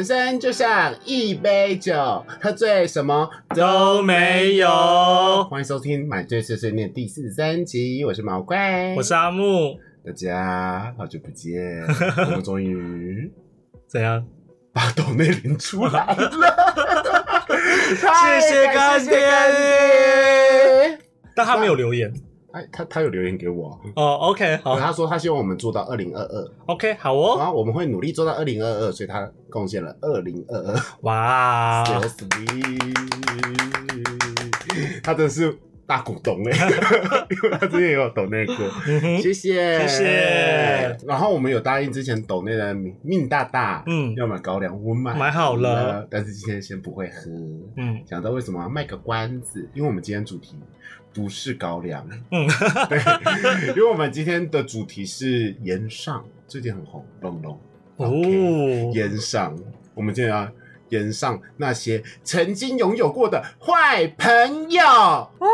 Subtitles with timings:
[0.00, 4.66] 人生就像一杯酒，喝醉什么都没有。
[5.50, 9.78] 欢迎收听《买醉碎碎念》第四十三集，我是毛怪，我是阿木。
[10.02, 11.60] 大家好久不见，
[12.16, 13.30] 我们终于
[13.86, 14.26] 怎样
[14.72, 16.30] 把抖内领出来了？
[17.92, 20.98] 谢谢干爹，
[21.36, 22.10] 但他没有留言。
[22.52, 23.78] 哎，他他有留言给我。
[23.94, 31.84] 哦，OK，好，他说他希望我们做到二零二二，OK，好哦，然后我们会努力做到二零二二，所以他贡献了二零二二，哇，
[35.02, 36.50] 他真是大股东哎，
[37.30, 38.56] 因为他之前也有抖内过，
[39.20, 39.80] 谢谢。
[39.80, 47.30] 谢谢，然后我们有答应之前抖内的命大大，嗯，要买高粱，我买买好了，但是今天先不会喝，
[47.76, 50.56] 嗯，想知道为什么卖个关子，因为我们今天主题。
[51.12, 52.46] 不是高粱，嗯，
[52.88, 52.98] 对，
[53.68, 57.60] 因为我们今天的主题是盐上，最近很红，龙龙
[57.96, 58.10] 哦，
[58.94, 59.56] 岩上，
[59.94, 60.48] 我们今天要
[60.90, 65.46] 岩上那些曾经拥有过的坏朋友哦。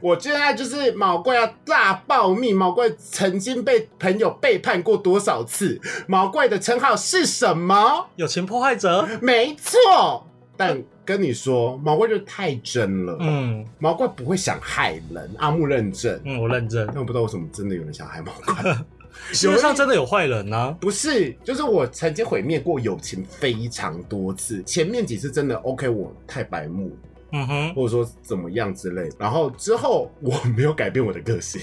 [0.00, 5.80] 我现在就是毛怪要大爆密，毛怪曾经被朋友背叛过多少次？
[6.06, 8.08] 毛怪的称号是什么？
[8.16, 10.29] 友情破坏者，没错，
[10.60, 10.84] 但。
[11.02, 13.16] 跟你说，毛怪就太真了。
[13.18, 15.28] 嗯，毛怪不会想害人。
[15.38, 16.86] 阿木认真，嗯，我认真。
[16.86, 18.76] 但我不知道为什么真的有人想害毛怪。
[19.34, 20.76] 世界上真的有坏人呢？
[20.80, 24.62] 不是，就是我曾经毁灭过友情非常多次。
[24.62, 26.96] 前面几次真的 OK，我太白目，
[27.32, 29.08] 嗯哼，或者说怎么样之类。
[29.18, 31.60] 然后之后我没有改变我的个性，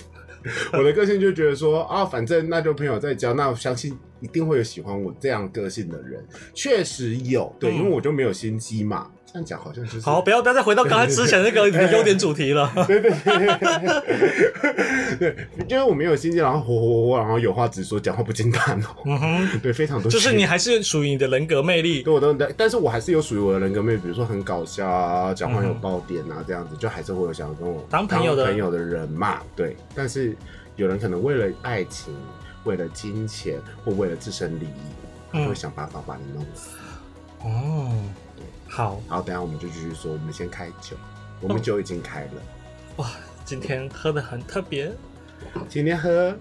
[0.73, 6.25] 我的个性就觉得说啊，反正那就朋友在交，那我相信一定会有喜欢我这样个性的人。
[6.53, 9.11] 确实有，对，因为我就没有心机嘛。
[9.37, 12.71] 这样讲好像就是好，不要不要再回到刚才之前那个 你的优点主题了。
[12.87, 13.11] 对对
[15.19, 18.95] 对，对，因为我没有心机，然后活活活，然后有话直说，讲话不经大脑。
[19.05, 20.09] 嗯哼， 对，非常多。
[20.09, 29.41] 就是你还是属于你的人格魅力，对我都，但是我还是有属于我的人格魅力，比如说很搞笑啊，讲话有爆点啊，这样子，就还是会有想要跟我当朋友的朋友的人嘛。
[29.55, 30.35] 对，但是
[30.75, 32.11] 有人可能为了爱情，
[32.63, 34.91] 为了金钱，或为了自身利益，
[35.31, 36.69] 他会想办法把你弄死。
[37.43, 37.91] 哦。
[38.69, 40.11] 好，好，等下我们就继续说。
[40.11, 40.95] 我们先开酒，
[41.41, 42.31] 我们酒已经开了。
[42.97, 43.09] 哇，
[43.45, 44.91] 今天喝的很特别。
[45.69, 46.35] 今天喝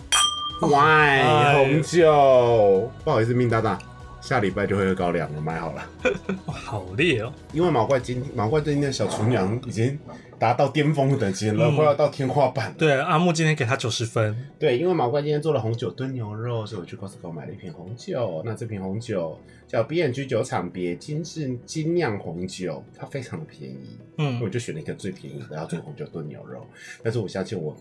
[0.60, 2.90] wine 红酒。
[3.04, 3.78] 不好意思，命大大，
[4.26, 5.88] 下礼拜就会喝高粱，我买好了。
[6.46, 7.32] 哇，好烈哦！
[7.52, 9.96] 因为毛怪今毛怪最近的小厨娘已经。
[10.38, 12.74] 达到巅峰等级了，快要到天花板了。
[12.76, 14.36] 对，阿木今天给他九十分。
[14.58, 18.42] 对，因为毛怪今天做了红酒炖牛肉，所以我去 Costco 买了一瓶红酒。
[18.44, 23.98] 那这瓶红酒叫 B N G 酒厂别金是精酿红酒，它非常的便宜。
[24.18, 26.66] 嗯，我就选了一个最便宜的，要做红酒炖牛肉。
[27.02, 27.74] 但是我相信我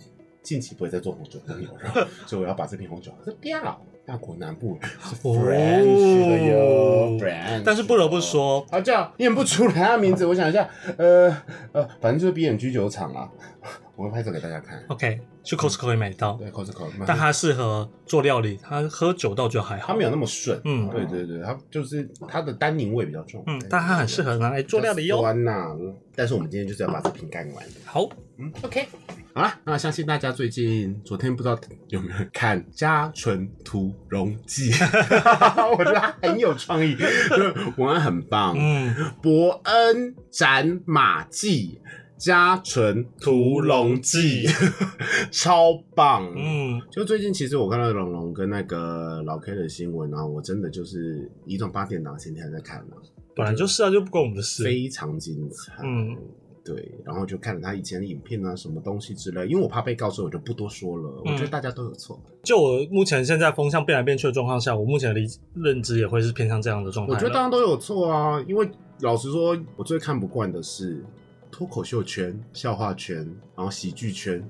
[0.46, 3.82] 近期不会再做红酒炖牛肉，所以 我要把这瓶红酒喝掉。
[4.06, 7.64] 大国南部是 French 的哟，French。
[7.66, 10.28] 但是不得不说，好叫念不出来啊名字。
[10.28, 11.36] 我想一下，呃
[11.72, 13.28] 呃，反正就是 B 眼居酒厂啊。
[13.96, 14.84] 我会拍照给大家看。
[14.88, 16.34] OK，去 Costco 可以买到。
[16.34, 16.90] 对，Costco。
[17.06, 19.88] 但它适合做料理，它喝酒倒就还好。
[19.88, 20.60] 它没有那么顺。
[20.66, 23.44] 嗯，对对对，它就是它的单宁味比较重。
[23.48, 25.20] 嗯，但它很适合拿来做料理哟。
[25.20, 25.76] 酸呐，
[26.16, 27.66] 但是我们今天就是要把这瓶干完。
[27.86, 28.08] 好，
[28.38, 28.88] 嗯，OK。
[29.34, 34.72] 好了，那相信大家最近昨天不知道有没有看《家纯屠龙记》，
[35.78, 36.96] 我觉得它很有创意，
[37.76, 38.56] 文案很棒。
[38.58, 41.82] 嗯，伯恩斩马记，
[42.18, 44.46] 家纯屠龙记，
[45.32, 46.32] 超棒。
[46.36, 52.96] 嗯，就最近其实我看到龙龙跟那个老 K 的新闻啊，我真的就是一种八点档，前天还在看呢。
[53.36, 54.64] 本来就是啊，就不关我们的事。
[54.64, 55.84] 非常精彩。
[55.84, 56.16] 嗯。
[56.64, 59.46] 对，然后就看了他以前的影片啊，什么东西之类。
[59.46, 61.22] 因为我怕被告，所以我就不多说了。
[61.24, 62.20] 我觉得大家都有错。
[62.42, 65.22] 就我目前现在风向变来变去的状况下，我目前的
[65.54, 67.14] 认知也会是偏向这样的状态。
[67.14, 68.68] 我觉得大家都有错啊，因为
[69.02, 71.06] 老实说，我最看不惯的是
[71.56, 73.20] 脱口秀圈、笑话圈，
[73.56, 74.46] 然后喜剧圈，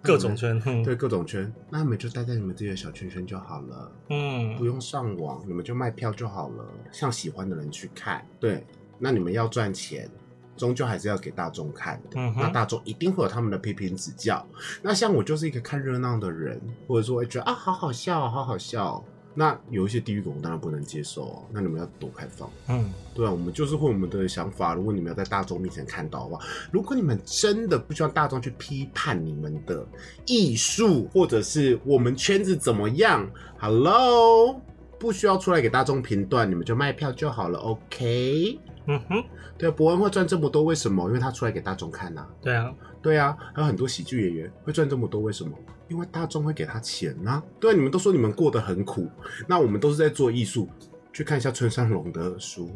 [0.00, 0.58] 各种圈。
[0.82, 1.52] 对，各种圈。
[1.68, 3.92] 那你们就待在你们自己的小圈圈就好了。
[4.08, 8.26] 嗯，不用上网，你们就卖票就好了，向喜欢的人去看。
[8.40, 8.64] 对，
[8.98, 10.08] 那你们要赚钱。
[10.56, 14.42] 终究还是要给大众看的，那大众一定会有他们的批评指教。
[14.80, 16.58] 那像我就是一个看热闹的人，
[16.88, 19.04] 或者说会觉得啊，好好笑，好好笑。
[19.38, 21.44] 那有一些地域梗，我当然不能接受。
[21.52, 22.50] 那你们要多开放。
[22.68, 24.74] 嗯，对啊，我们就是会我们的想法。
[24.74, 26.42] 如果你们要在大众面前看到的话，
[26.72, 29.86] 如果你们真的不希望大众去批判你们的
[30.24, 33.28] 艺术，或者是我们圈子怎么样
[33.58, 34.58] ，Hello，
[34.98, 38.58] 不需要出来给大众评断，你们就卖票就好了，OK。
[38.86, 39.22] 嗯哼，
[39.58, 41.06] 对啊，伯恩会赚这么多，为什么？
[41.08, 42.26] 因为他出来给大众看呐。
[42.40, 42.72] 对啊，
[43.02, 45.50] 对啊，还有很多喜剧演员会赚这么多，为什么？
[45.88, 47.42] 因为大众会给他钱呐。
[47.60, 49.10] 对啊，你们都说你们过得很苦，
[49.46, 50.68] 那我们都是在做艺术，
[51.12, 52.70] 去看一下村上龙的书。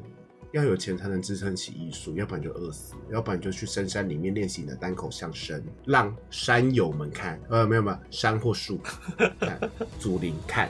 [0.52, 8.80] 要有钱才能支撑起艺术，要不然就饿死，要不然就去深山里面练习你的单口相声，让山友们看，呃，没有没有，山或树
[9.38, 9.60] 看，
[10.00, 10.68] 竹林看，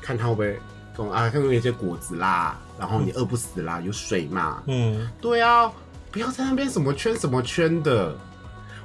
[0.00, 0.56] 看他会不会
[0.96, 5.72] 跟啊，看有些果子啦，然后你饿不死啦，有水嘛，嗯，对啊，
[6.12, 8.16] 不要在那边什么圈什么圈的，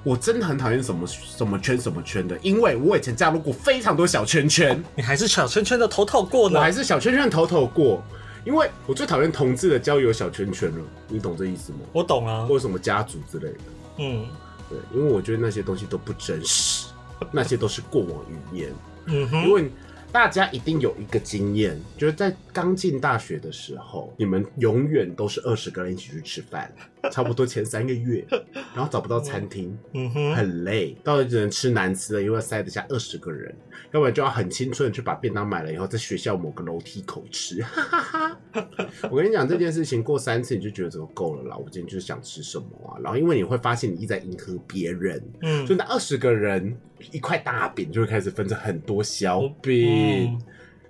[0.08, 8.02] 我真的很讨厌什么什么圈什么圈的，因为我以前加入过非常多小圈圈，你还是小圈圈的头头过呢，我还是小圈圈头头过。
[8.46, 10.78] 因为我最讨厌同志的交友小圈圈了，
[11.10, 11.80] 你懂这意思吗？
[11.92, 13.60] 我懂啊，或者什么家族之类的。
[13.98, 14.26] 嗯，
[14.70, 16.88] 对，因为我觉得那些东西都不真实，
[17.30, 18.70] 那些都是过往语言。
[19.08, 19.70] 嗯哼，因为。
[20.18, 26.74] 大家一定有一个经验，就是在刚进大学的时候，你们永远都是二十个人一起去吃饭，
[27.14, 28.26] 差不多前三个月，
[28.74, 33.56] 然后找不到餐厅，嗯哼，很累，到底只能吃难吃的，因为塞得下二十个人，
[33.92, 38.40] 要不然就要很青春的去把便当买了以后，在学校某个楼梯口吃，哈哈哈。
[39.12, 46.76] 我跟你讲这件事情过三次你就觉得这个够了啦，我今天就是想吃什么啊，然后因为你会发现你一直在迎合别人，嗯，所以那二十个人。
[47.12, 50.42] 一块大饼就会开始分成很多小饼，嗯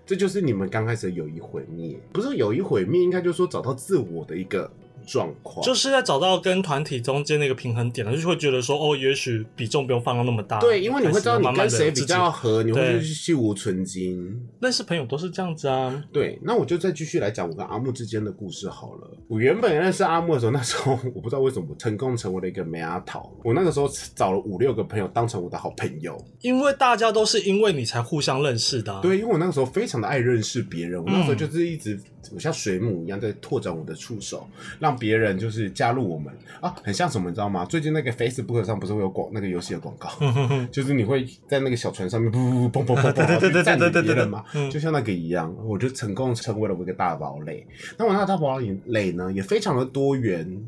[0.06, 4.72] 这就是你们刚开始的友谊毁灭，不是友谊毁灭，应该就是说找到自我的一个。
[5.08, 10.60] 状况就是在找到跟团体中间那个平衡点了，就是会觉得说，哦，也许比重不用放到那么大。
[10.60, 14.40] 对，因为你会知道你跟谁比较合，你会去无存金。
[14.60, 16.04] 认识朋友都是这样子啊。
[16.12, 19.10] 对，那我就再继续来讲我跟阿木之间的故事好了。
[19.28, 23.32] 我原本认识阿木的时候，那时候 我不知道为什么成功成为了一个美阿桃。
[23.44, 29.00] 我那个时候找了五六个朋友当成我的好朋友，因为大家都是因为你才互相认识的。
[29.02, 31.98] 对，因为我那个时候非常的爱认识别人，我那时候就是一直。
[32.34, 34.48] 我像水母一样在拓展我的触手，
[34.80, 37.66] 让别人就是加入我们啊，很像什么你知道吗？
[37.66, 40.10] 最近那个 Facebook 上不是会有广那个游戏的广告，
[40.72, 47.66] 就是你会在那个小船上面噗砰砰砰砰去占领别人嘛，就像那个一样，我就成功成为了我一个大堡垒。
[47.98, 50.66] 那我那大堡垒呢，也非常的多元，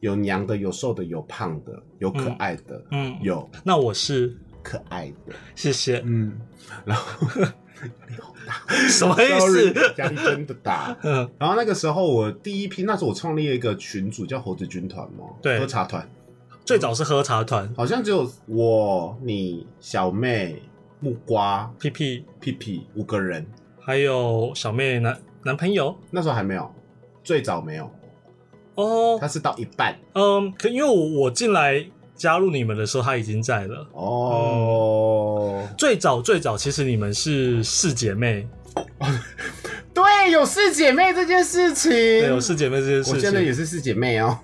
[0.00, 3.48] 有娘的，有瘦的，有胖的，有可爱的，嗯，有。
[3.64, 6.32] 那我是可爱的，谢谢，嗯，
[6.84, 7.46] 然后。
[7.88, 9.72] 压力好大，什么意思？
[9.96, 10.96] 压力真的大。
[11.02, 16.08] 嗯，然后那个时候我第一批，那时候我创立了一个群组，叫猴子军团嘛，对，喝茶团。
[16.64, 20.62] 最早是喝茶团，好像只有我、你、小妹、
[21.00, 23.46] 木瓜、屁屁、屁屁五个人，
[23.80, 26.72] 还有小妹男男朋友，那时候还没有，
[27.24, 27.90] 最早没有。
[28.76, 29.98] 哦，他是到一半。
[30.14, 31.86] 嗯，可因为我我进来。
[32.22, 35.60] 加入你们的时候，他已经在了哦。
[35.76, 38.46] 最早最早，其实你们是四姐妹，
[39.92, 41.90] 对，有四姐妹这件事情，
[42.28, 44.38] 有四姐妹这件事情，我现在也是四姐妹哦。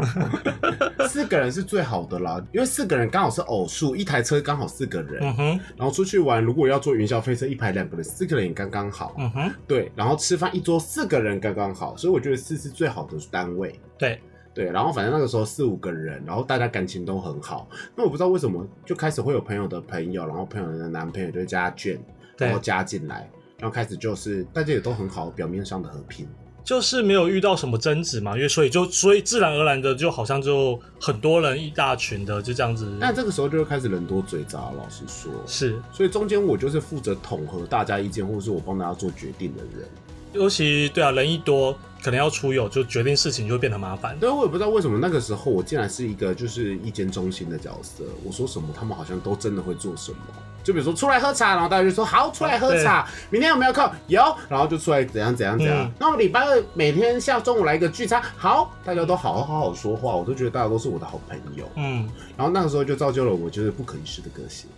[1.08, 5.60] 四个人是最好的啦，因为四个人刚好是偶数，一台车刚好四个人，嗯哼。
[5.76, 9.54] 然后出去玩，如果要坐云霄飞车，一排两个人，四个人也刚刚好，嗯哼。
[9.68, 14.20] 对，然后吃饭一桌四个人刚刚好，所以我觉得四是最好的单位，对。
[14.54, 17.68] 对，然后反正那个时候四五个人，然后大家感情都很好。
[17.94, 21.98] 那我不知道为什么就开始会有朋友的朋友，然后朋友的男朋友就加卷，
[22.36, 26.26] 然后加进来，然后开始就是大家也都很好，表面上的和平，
[26.64, 28.34] 就是没有遇到什么争执嘛。
[28.34, 32.84] 因为所以就所以自然而然的就好像就很多人一大群的就这样子。
[32.98, 35.80] 那这个时候就会开始人多嘴杂，老实说，是。
[35.92, 39.88] 所以中间我就是负责统合大家意见，或者是我帮大家做决定的人。
[40.34, 44.18] 尤其对啊，人一多，可能要出游，就决定事情就会变得麻烦。
[44.18, 48.04] 对，我也不知道为什么那个时候我竟然是一个就是意见中心的角色。
[48.24, 50.18] 我说什么，他们好像都真的会做什么。
[50.62, 53.08] 就比如说出来喝茶，然后大家就说好，出来喝茶。
[53.30, 53.90] 明天有没有空？
[54.06, 55.90] 有，然后就出来怎样怎样怎样。
[55.98, 61.68] 那我礼拜二每天下中午来一个聚餐，好，大家都好好好好说话，我都觉得大家都是我的好朋友。
[61.76, 64.68] 嗯，然后那个时候就造就了我就是不可一世的个性，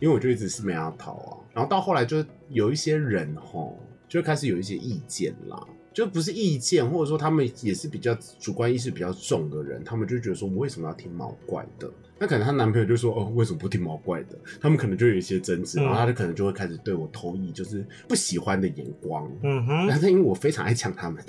[0.00, 1.30] 因为我就一直是没要逃啊。
[1.54, 3.78] 然后到后来就有一些人吼。
[4.08, 11.90] 就开始有一些意见啦，就不是意见，或者说他们也是比较主观意识比较重的人，他们就觉得说，我为什么要听毛怪的？
[12.20, 14.38] 那可能她男朋友就说，哦，为什么不听毛怪的？
[14.60, 19.30] 他们可能就有一些争执，然后他就可能就会开始对我投以就是不喜欢的眼光。
[19.42, 21.22] 嗯哼，但是因为我非常爱抢他们，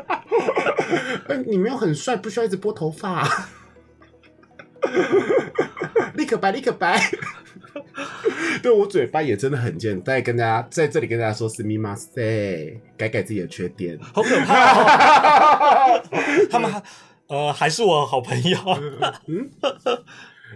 [1.46, 3.28] 你没有很帅，不需要一直拨头发，
[6.14, 7.00] 立刻白，立刻白。
[8.62, 15.98] 对我嘴巴也真的很贱，再跟大家在这里跟大家说是密码塞，改改自己的缺点，好可怕。
[16.50, 16.82] 他们还
[17.28, 18.58] 呃还是我好朋友。
[19.26, 19.50] 嗯，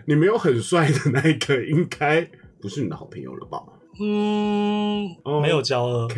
[0.07, 2.29] 你没有很帅的那一个，应该
[2.61, 3.59] 不是你的好朋友了吧？
[4.01, 5.09] 嗯，
[5.41, 6.05] 没有交了。
[6.05, 6.15] OK，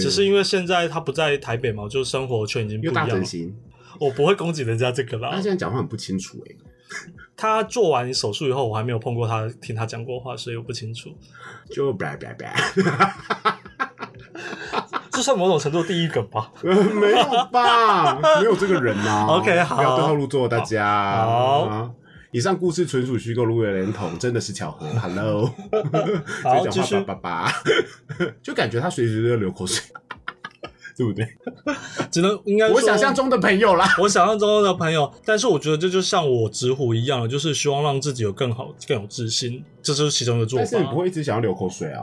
[0.00, 3.22] 只是因为现在他不在台北嘛，就生活圈已经不一样。
[4.00, 5.30] 我不会攻击人家这个啦。
[5.32, 6.54] 他现在讲话很不清楚哎。
[7.36, 11.10] 他做完手术以后，我还没有碰过他，听他讲过话，所以我不清楚。
[11.70, 12.54] 就拜拜拜。
[15.10, 16.50] 这算某种程度第一个吧？
[16.62, 18.14] 没有吧？
[18.40, 19.26] 没有这个人呐。
[19.28, 21.24] OK，好，不要对号入座，大家。
[21.24, 21.94] 好，
[22.32, 24.86] 以上故事纯属虚构，如有雷同，真的是巧合。
[25.00, 25.50] Hello，
[26.42, 27.00] 好，继续。
[27.00, 27.50] 爸爸，
[28.42, 29.82] 就感觉他随时都要流口水。
[30.96, 31.26] 对不对？
[32.10, 35.10] 只能应该我想象中的朋友啦，我想象中的朋友。
[35.24, 40.66] 但是我觉得这就像我直呼一样，就是希望让自己有更好、更有自信，这就是其中的做法。
[40.72, 42.02] 但是你不会一直想要流口水啊？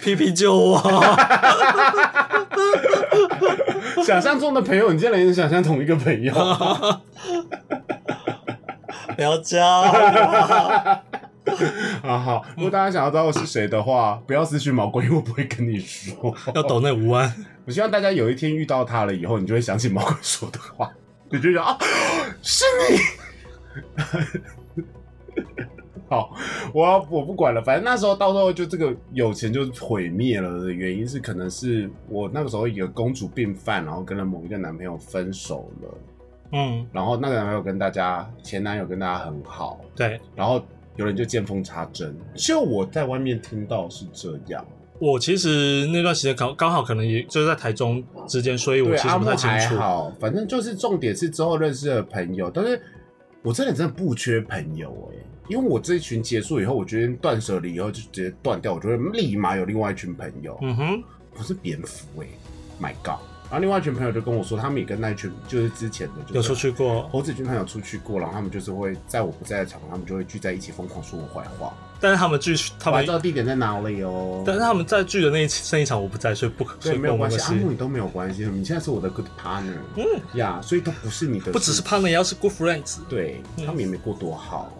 [0.00, 0.80] 皮皮救我！
[4.06, 6.32] 想象中的朋友，你竟然也想象同一个朋友？
[9.16, 9.82] 不要叫！
[12.06, 16.32] 好好，如果大家想要知道我是谁的话，不要私讯毛鬼，我不会跟你说。
[16.54, 17.34] 要抖那五万，
[17.66, 20.88] 我希望大家有一天遇到他了以后，你就会想起毛鬼说的话，
[21.30, 21.76] 你就想啊，
[22.42, 22.98] 是你。
[26.08, 26.32] 好，
[26.72, 35.98] 我要我不管了，反正那时候到时候就这个友情就毁灭了的原因是，可能是我那个时候一个公主病犯，然后跟了某一个男朋友分手了。
[36.52, 40.64] 嗯，然后那个男朋友跟大家前男友跟大家很好，对，然后。
[40.96, 44.66] 有人就见缝插针，就我在外面听到是这样。
[44.98, 49.76] 我其实那段时间刚刚好可能也就是在台中之间，所以我其实不太清楚。
[49.76, 52.80] 好，反正就是重点是之后认识的朋友，但是
[53.42, 55.16] 我真的真的不缺朋友哎，
[55.48, 60.58] 因为我这一群结束以后，我决定断舍离以后就直接断掉，我就会立马有另外一群朋友。
[60.62, 61.02] 嗯哼，
[61.34, 62.26] 不是蝙蝠哎
[62.80, 63.20] ，My God。
[63.48, 71.72] 然后另外一群朋友就跟我说，他们也跟那一群就是之前的有出去过，猴子军团有出去过，然后他们就是会在我不在的场合，他们就会聚在一起疯狂说我坏话。
[71.98, 74.42] 但是他们聚，他们知道地点在哪里哦。
[74.44, 82.98] 但是他们在聚的那一那一场我不在，所以不可所以没有关系，阿木你都没有关系，你现在是我的 good partner，嗯呀，所以都不是你的，不只是 partner，也要是 good friends。
[83.08, 84.70] 对他们也没过多好，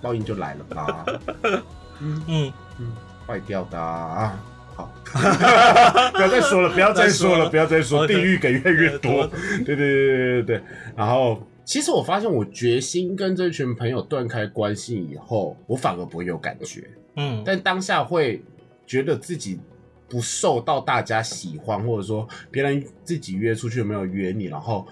[0.00, 1.04] 报应就来了吧。
[2.00, 2.92] 嗯嗯嗯，
[3.26, 4.38] 坏掉的啊。
[4.74, 4.92] 好，
[6.12, 9.26] 不要再说了，不要再说了，不要再说，地狱给越来越多。
[9.64, 10.62] 对对对对对对。
[10.96, 16.84] 然后，其实我发现，我决心跟这群朋友断开关系以后，我反而不会有感觉。
[17.16, 18.42] 嗯，但当下会
[18.86, 19.60] 觉得自己
[20.08, 24.86] 不受到大家喜欢，或者说别人自己约出去有没有约你，然后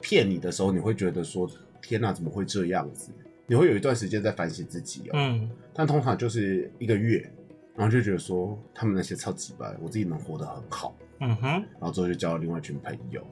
[0.00, 1.50] 骗你的时候，你会觉得说：
[1.82, 3.10] 天哪，怎么会这样子？
[3.48, 5.12] 你会有一段时间在反省自己哦。
[5.14, 7.28] 嗯，但通常就是一个月。
[7.76, 11.48] 然后就觉得说他们那些超级白，我自己能活得很好，嗯哼。
[11.50, 13.22] 然后之后就交了另外一群朋友，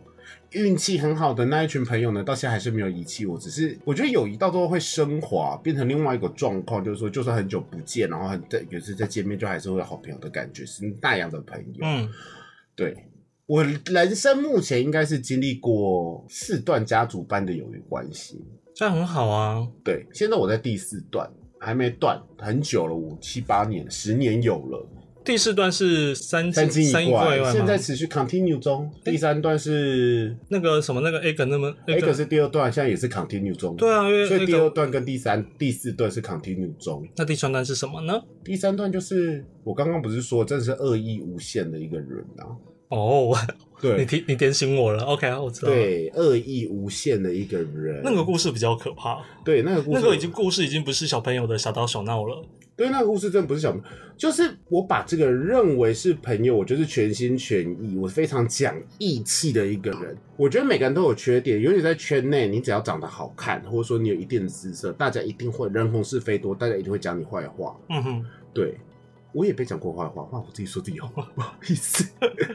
[0.51, 11.81] 运气很好的那一群朋友呢，到现在还是没有遗弃我，只是我觉得友谊到最后会升华，变成另外一个状况，就是说就算很久不见，然后很在有时再见面，就还是会有好朋友的感觉，是那样的朋友。
[11.83, 12.09] 嗯，
[12.77, 12.95] 对
[13.47, 19.67] 我人生目前应该是经历过四段家族般的友谊关系，这样很好啊。
[19.83, 21.31] 对，现在我在第四段。
[21.65, 24.87] 还没断很久了，五七八年、十年有了。
[25.25, 28.93] 第四段是三三金一怪，现在持续 continue 中。
[29.03, 33.75] 第三段是那个什么那个 A 个那么 A 个是第二段，现在也是 continue 中。
[33.77, 37.09] 对啊，所以第二段跟第三、第四段是 continue 中。
[37.17, 38.23] 那第三段是什么呢？
[38.45, 42.53] 第三段就是我刚刚不是说，真的是恶意无限的一个人啊。
[42.95, 43.37] 哦，
[43.81, 45.03] 对，你提你点醒我了。
[45.05, 45.69] OK，我知道。
[45.69, 49.21] 对，恶意无限的一个人，那个故事比较可怕。
[49.45, 52.43] 对，那个故事，那个已经故事已经不是小朋友的小刀小闹了。
[52.77, 53.87] 对，那个故事真的不是小朋友，
[54.17, 60.17] 就是我把这个认为是朋友，我就是全心全意，我非常讲义气的一个人。
[60.37, 67.77] 我觉得每个人都有缺点，尤其在圈内，你只要长得好看，或者说你有一定的姿色，大家一定会人红是非多，大家一定会讲你坏话。
[67.91, 68.77] 嗯哼，对。
[69.35, 70.39] 我也被讲过坏话，哇！
[70.39, 72.09] 我自己说自己好，不好意思。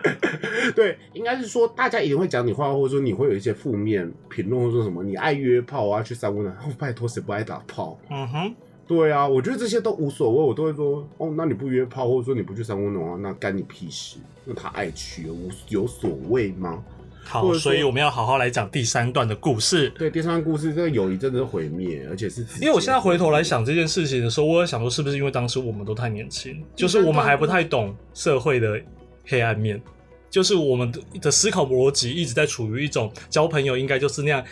[0.74, 8.00] 对，应该是说大家一定会讲你坏话，或者说你会有一些负面评论，或者说什么你爱约炮啊，去三温暖，拜托谁不爱打炮？
[8.09, 8.55] 嗯哼，
[8.88, 14.17] 对啊，我觉得这些都无所谓，我都会说哦，那你不约炮，或者说你不去三温暖，那干你屁事？
[14.45, 16.81] 那他爱去，无有所谓吗？
[17.29, 19.88] 好，所以我们要好好来讲第三段的故事。
[19.91, 28.81] 对，第三段故事，这个友谊真的是毁灭，而且是因为我现在回头来想这件事情的时候，我也想说，是不是因为当时我们都太年轻，就是我们还不太懂社会的
[29.27, 29.79] 黑暗面，
[30.27, 34.43] 就是我们的思考逻辑一直在处于一种交朋友应该就是那样，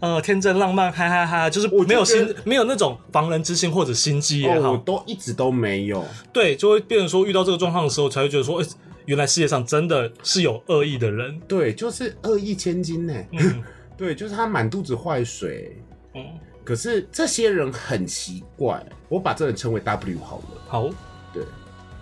[0.00, 6.04] 呃，天真浪漫，哈哈哈，就是没有心，没有那种防人之心或者心机也好，都一直都没有。
[6.32, 8.66] 对，就会变成说遇到这个状况的时候，才会觉得说，哎。
[9.06, 13.14] 原来世界上真的是有恶意的人，对，就是恶意千金呢。
[13.96, 15.76] 对，就是他满肚子坏水。
[16.14, 16.24] 嗯，
[16.64, 20.44] 可是这些人很奇怪，我把这人称为 W 好了。
[20.66, 20.90] 好，
[21.32, 21.44] 对，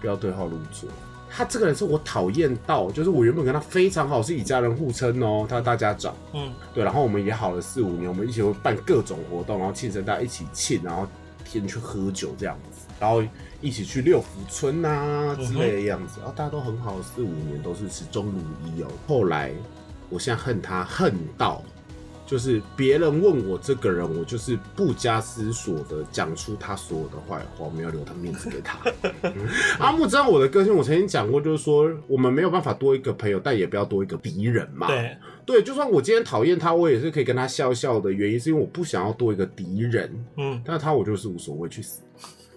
[0.01, 0.89] 不要对号入座。
[1.29, 6.15] 他这个人是我讨厌到，就是我原本跟他非常好，是以家人互称哦，他大家长。
[6.35, 11.07] 嗯，对，然后我们也好了四五年，我们一起会办各种活动，然后庆生大家一起庆，然后
[11.45, 12.82] 天天去喝酒这样子。
[13.03, 13.21] 然后
[13.61, 18.87] 一起去六福村啊之类的样子，然后大家都很好，四五年都是始终如一哦。
[19.09, 19.51] 后来，
[20.09, 21.61] 我现在恨他恨到。
[22.25, 28.79] 就是别人问我这个人，我就是不加思索的讲出他所有的坏话，我没有留他面子给他。
[29.79, 34.87] 阿木知道我的个性，我曾经讲过，就是说我们没有办法多一个朋友，但也不要多一个敌人嘛。
[34.87, 38.11] 对对，就算我今天讨厌他，我也是可以跟他笑笑的。
[38.11, 40.25] 原因是因为我不想要多一个敌人。
[40.37, 42.01] 嗯，但是他我就是无所谓，去死。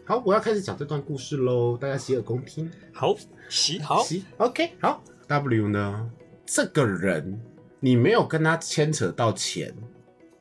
[0.07, 2.69] 好，我要开始讲这段故事喽，大家洗耳恭听。
[2.93, 3.15] 好，
[3.49, 4.23] 洗好洗。
[4.37, 5.03] OK，好。
[5.27, 6.11] W 呢？
[6.45, 7.41] 这个人。
[7.79, 9.73] 你没有跟他牵扯到钱，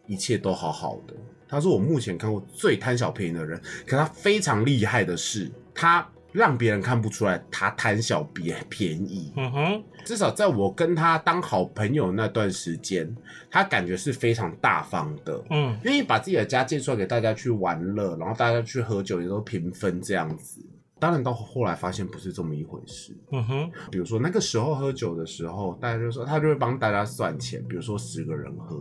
[0.07, 1.15] 一切都好好的。
[1.49, 9.33] 他是我目前看过最贪小便宜的人，可他非常厉害的是，他让别人看不出来他贪小便便宜。
[9.37, 13.09] 嗯哼，至少在我跟他当好朋友那段时间，
[13.49, 15.41] 他感觉是非常大方的。
[15.51, 20.61] 嗯，愿意把自己的家借出来给大家去玩乐，然后大家去喝酒也都平分这样子。
[20.99, 23.17] 当然，到后来发现不是这么一回事。
[23.31, 28.77] 嗯哼，比如说那个时候喝酒的时候，大家就说他就会帮大家算钱，比如说十个人喝，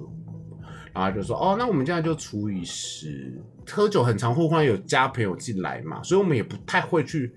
[0.91, 3.39] 然后就说哦，那我们现在就除以十。
[3.69, 7.33] 喝酒很常会忽然有加朋友进来嘛，所以我们也不太会去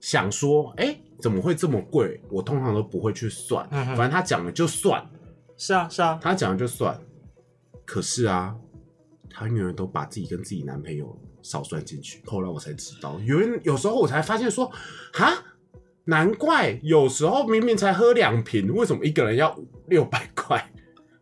[0.00, 2.20] 想说，哎，怎么会这么贵？
[2.30, 5.04] 我通常都不会去算，反正他讲了就算。
[5.56, 6.98] 是啊，是啊，他讲了就算。
[7.84, 8.54] 可是啊，
[9.30, 11.18] 他永远都把自己跟自己男朋友。
[11.40, 14.70] 少算进去，后来我才知道，有人有时候我才发现说，
[15.14, 15.32] 哈，
[16.04, 20.70] 难怪有时候明明才喝两瓶，为什么一个人要六百块？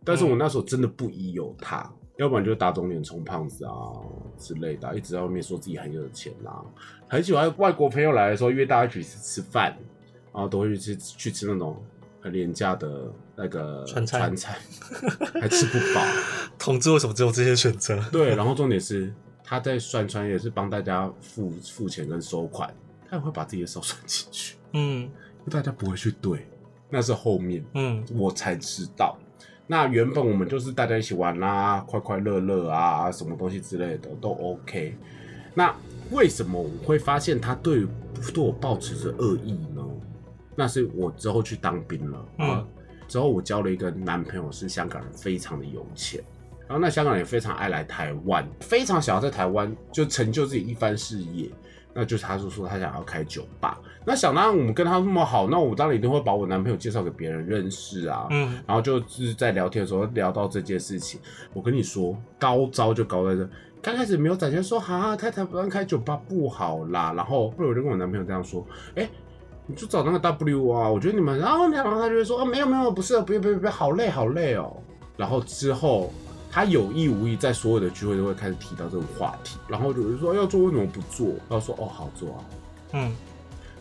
[0.05, 3.73] 但是我那时候真的不疑有他，要不然就打肿脸充胖子啊
[4.39, 6.65] 之类的，一直在外面说自己很有钱啊，
[7.09, 9.77] 很喜欢外国朋友来的时候约大家一起吃吃饭，
[10.33, 11.83] 然后都会去吃去吃那种
[12.21, 14.59] 很廉价的那个川菜，川菜
[15.41, 16.03] 还吃不饱。
[16.59, 18.03] 同志为什么只有这些选择？
[18.11, 19.13] 对，然后重点是。
[19.49, 22.69] 他在算穿也是帮大家付付钱跟收款，
[23.09, 24.57] 他也会把自己的手算进去。
[24.73, 26.49] 嗯，因为大家不会去对，
[26.91, 29.17] 那是后面，嗯，我才知道。
[29.67, 34.97] 那原本我们就是大家一起玩啦，快快乐乐啊，什么东西之类的都 OK。
[35.55, 35.75] 那
[36.11, 37.87] 为什么我会发现他对
[38.33, 39.83] 对我抱持着恶意呢？
[40.55, 42.67] 那是我之后去当兵了，嗯，
[43.09, 46.23] 之后我交了一个男朋友是香港人，非常的有钱。
[46.69, 51.51] 然后那香港人也非常爱来台湾，非常想要在台湾就成就自己一番事业。
[51.97, 53.79] 那就是他就说他想要开酒吧。
[54.05, 58.27] 那想当然我们跟他那么好，那我当然一定会把我男朋友介绍给别人认识啊。
[58.31, 58.61] 嗯。
[58.67, 61.19] 然后就是在聊天的时候聊到这件事情，
[61.55, 63.49] 我跟你说高招就高在这。
[63.81, 67.15] 刚开始没有展现说哈，太太不让开酒吧不好啦。
[67.17, 69.09] 然后后来我就跟我男朋友这样说，哎，
[69.67, 74.77] 你就找那个 W 啊，我觉得你们，然后然后他就会说，啊，没有没有，不是，不要不要不要，好累好累哦。
[75.17, 76.13] 然后之后。
[76.57, 81.35] 他有意无意在所有的聚会都会开始提到这种话题，然后就是说要做为什么不做？
[81.51, 82.41] 他说哦好做啊，
[82.93, 83.15] 嗯，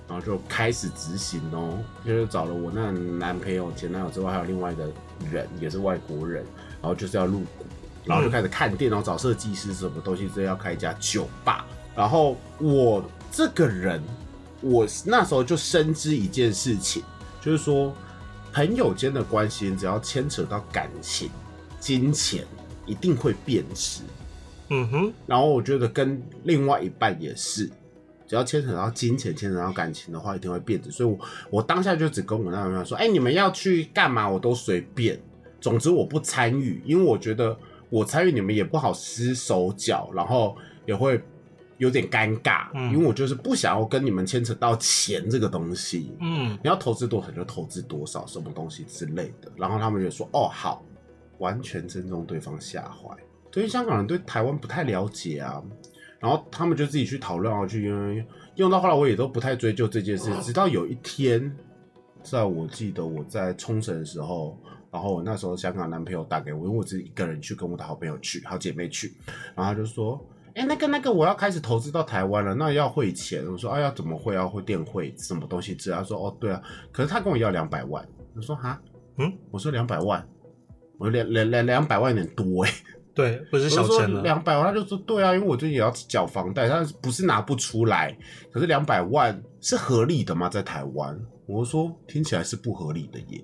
[0.10, 4.92] 然后就开始执行哦，就是找了我那男朋友、前男友之外，还有另外的
[5.32, 6.44] 人也是外国人，
[6.82, 7.66] 然后就是要入股，
[8.04, 11.66] 然后就开始看店，然后找设计师什么东西，这要开一家酒吧。
[11.96, 14.04] 然后我这个人，
[14.60, 17.02] 我那时候就深知一件事情，
[17.40, 17.96] 就是说
[18.52, 21.30] 朋友间的关系，只要牵扯到感情、
[21.80, 22.46] 金钱。
[22.86, 24.02] 一定会变质，
[24.70, 25.14] 嗯哼。
[25.26, 27.70] 然后我觉得跟另外一半也是，
[28.28, 30.90] 只要牵扯到金钱、牵扯到感情的话，一定会变质。
[30.92, 31.20] 所以，我
[31.50, 35.20] 我当下就只跟我那朋友说：“哎，你们要去干嘛，我都随便。
[35.62, 37.58] 总之我不参与，因为我觉得
[37.90, 41.20] 我参与你们也不好施手脚，然后也会
[41.78, 42.68] 有点尴尬。
[42.92, 46.12] 因为我就是不想要跟你们牵扯到钱这个东西。
[46.20, 49.52] 嗯，你要投资多少就投资多少，什么东西之类的。
[49.56, 50.84] 然后他们就说：哦，好。”
[51.40, 53.16] 完全尊重对方下怀，
[53.52, 55.62] 对于香港人对台湾不太了解啊，
[56.20, 61.56] 然后他们就自己去讨论啊，去用用用到后来我也都不太追究这件事，直到有一天，
[62.24, 64.58] 在我记得我在冲绳的时候，
[64.92, 69.14] 然后我那时候香港男朋友打给我，因为我自己一个人去，跟我的好朋友去，好姐妹去，
[69.54, 74.34] 然后他就说，哎，那个那个我要开始投资到台湾了，那要汇钱，我说，哎呀，怎么汇？
[74.34, 75.76] 要汇电汇什么东西？
[75.76, 78.82] 之他说，哦，对啊，可是他跟我要两百万，我说，哈，
[79.18, 80.26] 嗯，我说两百万。
[80.98, 82.72] 我两两两两百万有点多哎，
[83.14, 84.22] 对，不是小钱了。
[84.22, 88.16] 两百万，他就说对啊，因为我最近也要缴房贷，但是不是拿不出来，
[88.52, 90.50] 可是两百万是合理的吗？
[90.50, 93.44] 在台湾，我说听起来是不合理的耶，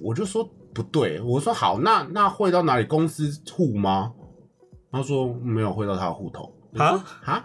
[0.00, 2.84] 我就说不对，我说好，那那汇到哪里？
[2.84, 4.12] 公司户吗？
[4.90, 7.44] 他说没有汇到他的户头啊啊。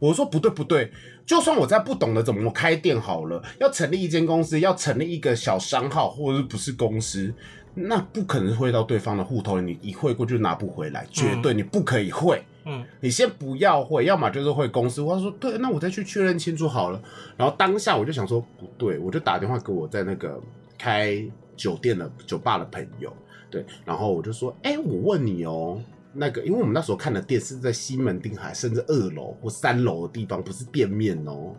[0.00, 0.92] 我说不对不对，
[1.26, 7.34] 就算我在不懂得怎么开店好了，要成立一间公司，要成立一个小商号，或者是不是公司，
[7.74, 12.42] 那不可能汇到对方的户头，你一汇过就拿不回来，绝对你不可以汇。
[12.64, 15.04] 嗯，你先不要汇，要么就是汇公司。
[15.06, 17.00] 他说对，那我再去确认清楚好了。
[17.36, 20.40] 然后当下我就想说不对，我就打电话给我在那个
[20.76, 21.24] 开
[21.56, 23.12] 酒店的酒吧的朋友，
[23.50, 25.80] 对，然后我就说，哎，我问你哦，
[26.12, 31.54] 那个，因为我们那时候看的店是在西门町海，甚至二楼或三楼的地方，不是店面哦。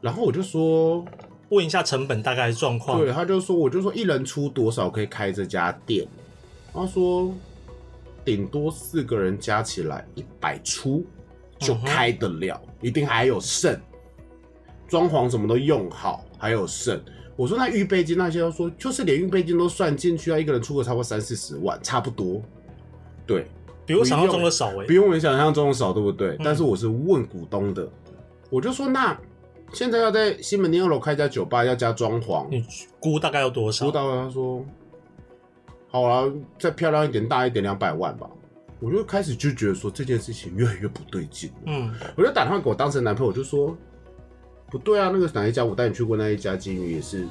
[0.00, 1.04] 然后我就说。
[1.50, 6.06] 问一下成本大概状况，对，他就说，我就说一人出多少可以开这家店，
[6.72, 7.32] 他说
[8.24, 11.04] 顶多四个人加起来一百出
[11.58, 13.78] 就开得了，一定还有剩，
[14.88, 17.00] 装潢什么都用好，还有剩。
[17.36, 22.40] 我说那预备金那些，他说就是连预备金都算进去，要一个人出个差不多三四十万，差不多。
[23.26, 23.46] 对，
[23.84, 26.36] 比我想象中的少哎，比我们想象中的少，对不对？
[26.42, 27.88] 但是我是问股东的，
[28.50, 29.16] 我就说那。
[29.74, 32.64] 现在要在西门町二楼开一家酒吧，要加装潢，你
[33.00, 33.86] 估大概要多少？
[33.86, 34.64] 估到他说，
[35.90, 36.24] 好啊，
[36.58, 38.28] 再漂亮一点、大一点，两百万吧。
[38.80, 41.50] 我就开始就觉得说这件事情越来越不对劲。
[41.66, 43.76] 嗯，我就打电话给我当时的男朋友，我就说
[44.70, 47.26] 不对啊，那个哪一家我带你去过那一家金鱼也是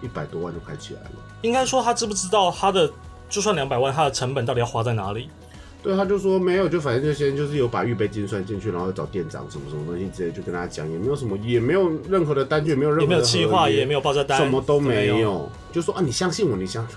[0.00, 1.10] 一百多万就开起来了。
[1.42, 2.90] 应该说他知不知道他的
[3.28, 5.28] 就算两百万，他的成本到底要花在哪里？
[5.82, 16.96] 对，他就说没有，就反正就先就是有把预备金算进去，然后找店长什么什么东西直接，就跟他讲，也没有什么，也没有任何的单据，也没有任何的计划，也没有报价单，什么都没有，就说啊，你相信我，你相信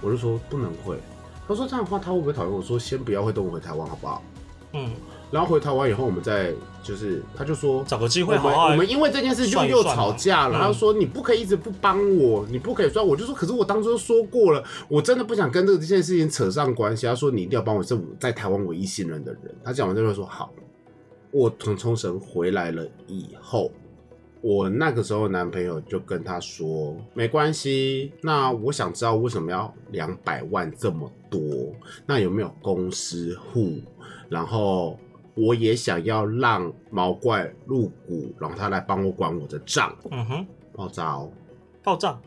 [0.00, 0.96] 我，我就说不能会。
[1.48, 2.52] 他说这样的话他会不会讨厌？
[2.52, 4.22] 我说先不要会动我回台湾好不好？
[4.74, 4.90] 嗯。
[5.32, 10.58] 然后回台湾以后，我们再就是，他就说找个机会，我们因为这件事就又吵架了。
[10.58, 17.06] 他说你不可以一直不帮我，你不可以说，我就说，可是我当初说过了，我真的不想跟这个这件事情扯上关系。
[17.06, 19.54] 他说你一定要帮我，是我在台湾唯一信任的人。
[19.64, 20.52] 他讲完之后说好。
[21.30, 23.70] 我从冲绳回来了以后，
[24.42, 31.40] 我那个时候男朋友就跟他说没关系，那我想知道为什么要两百万这么多，
[32.04, 33.78] 那有没有公司户，
[34.28, 34.98] 然后。
[35.34, 39.96] 我也想要让毛怪入股，然后他来帮我管我的账。
[40.10, 41.32] 嗯哼，爆炸哦，
[41.82, 42.18] 爆炸。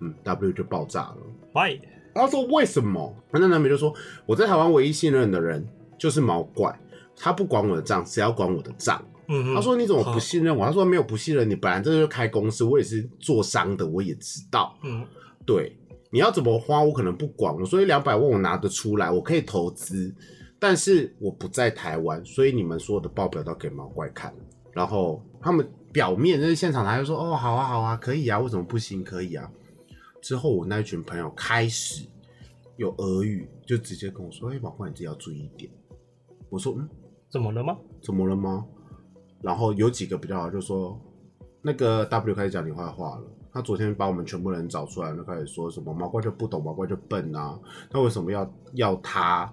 [0.00, 1.16] 嗯，W 就爆炸了。
[1.52, 1.80] Why？
[2.14, 3.14] 他说为什么？
[3.32, 3.92] 那男美就说
[4.26, 5.66] 我在台湾唯一信任的人
[5.98, 6.78] 就是毛怪，
[7.16, 9.04] 他不管我的账，只要管我的账？
[9.28, 9.54] 嗯哼。
[9.54, 10.64] 他说你怎么不信任我？
[10.64, 14.76] 他说没有不信任你，本来这就开公司，我也是做商的，我也知道。
[14.84, 15.04] 嗯，
[15.44, 15.76] 对，
[16.10, 20.14] 你要怎么花我可能不管，所以两百万我拿得出来，我可以投资。
[20.58, 24.34] 但是我不在台湾，所以你们所有的报表都给毛怪看。
[24.72, 29.02] 然后他们表面就是现场，他就说：“哦，好啊，好啊，可以啊，为什么不行？
[29.02, 29.50] 可以啊。”
[30.22, 32.04] 之后我那一群朋友开始
[32.76, 35.70] 有俄语，就直接跟我说：“哎，毛怪，你自己要注意一点。”
[36.50, 36.88] 我说：“嗯，
[37.30, 37.76] 怎么了吗？
[38.02, 38.66] 怎么了吗？”
[39.42, 41.00] 然后有几个比较好，就说
[41.62, 43.22] 那个 W 开始讲你坏话了。
[43.52, 47.58] 他昨天把我们全部人找出来，就开始说什么毛怪就不懂，毛怪就笨啊。
[47.90, 49.52] 那为什么要要他？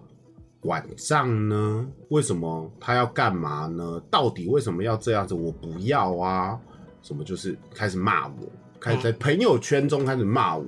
[0.65, 1.88] 管账呢？
[2.10, 4.01] 为什么他要干嘛呢？
[4.10, 5.36] 到底为什么要这样子？
[5.36, 6.60] 我不要啊！
[7.04, 10.65] 什么就是开始骂我，开始在朋友圈中开始骂我。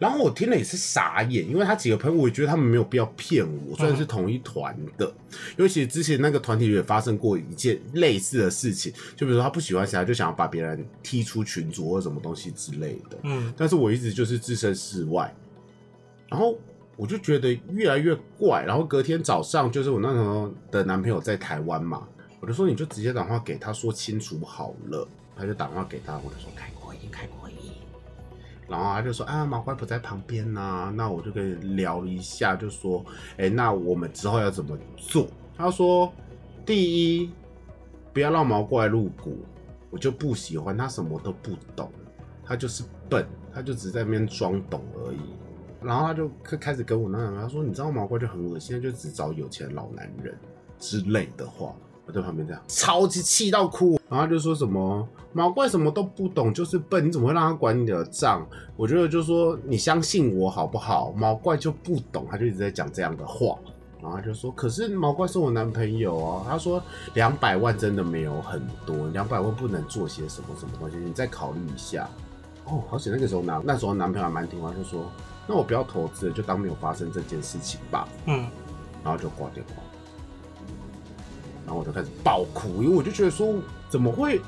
[0.00, 5.14] 然后我听了也是傻眼，因为他几个朋友，我觉得他们没有必要骗我，虽然是同一团的。
[5.56, 13.18] 尤其之前那个团体也发生过一件类似的事情，就比如说他不喜欢谁，就想要把别人踢出群组或什么东西之类的。
[13.22, 15.32] 嗯，但是我一直就是置身事外，
[16.28, 16.58] 然后。
[16.96, 22.08] 我就觉得越来越怪，然后隔天早上就是我那时候的男朋友在台湾嘛，
[22.40, 25.06] 我就说你就直接打电话给他说清楚好了，
[25.36, 27.72] 他就打电话给他，我就说开会议，开会议，
[28.66, 33.04] 然后他就说啊毛怪不在旁边呐，那我就跟你聊一下，就说
[33.36, 35.28] 哎那我们之后要怎么做？
[35.54, 36.10] 他说
[36.64, 37.30] 第一
[38.14, 39.44] 不要让毛怪入股，
[39.90, 41.92] 我就不喜欢他什么都不懂，
[42.42, 45.20] 他就是笨，他就只在那边装懂而已。
[45.86, 50.34] 然后他就开开始跟我那样，他说：“你知道毛怪就很恶心，就只找有钱老男人
[50.78, 51.72] 之类的话。”
[52.04, 54.00] 我在旁边这样超级气到哭。
[54.08, 58.46] 然后就说什么毛怪什么都不懂，就是笨，你怎么会让他管你的账？
[58.76, 61.12] 我觉得就说你相信我好不好？
[61.16, 63.56] 毛怪就不懂，他就一直在讲这样的话。
[64.00, 66.80] 然后就说：“可是毛怪是我男朋友啊。”他说
[67.14, 72.08] ：“两百万真的没有很多，两百万不能做些什么什么东西，你再考虑一下。”
[72.66, 75.10] 哦，而且那个时候男那时候男朋友还蛮听话，就说。
[75.48, 78.08] 那我不要投资，就当没有发生这件事情吧。
[78.24, 78.48] 嗯，
[79.04, 79.74] 然后就挂电话，
[81.64, 83.54] 然后我就开始爆哭，因为我就觉得说，
[83.88, 84.40] 怎么会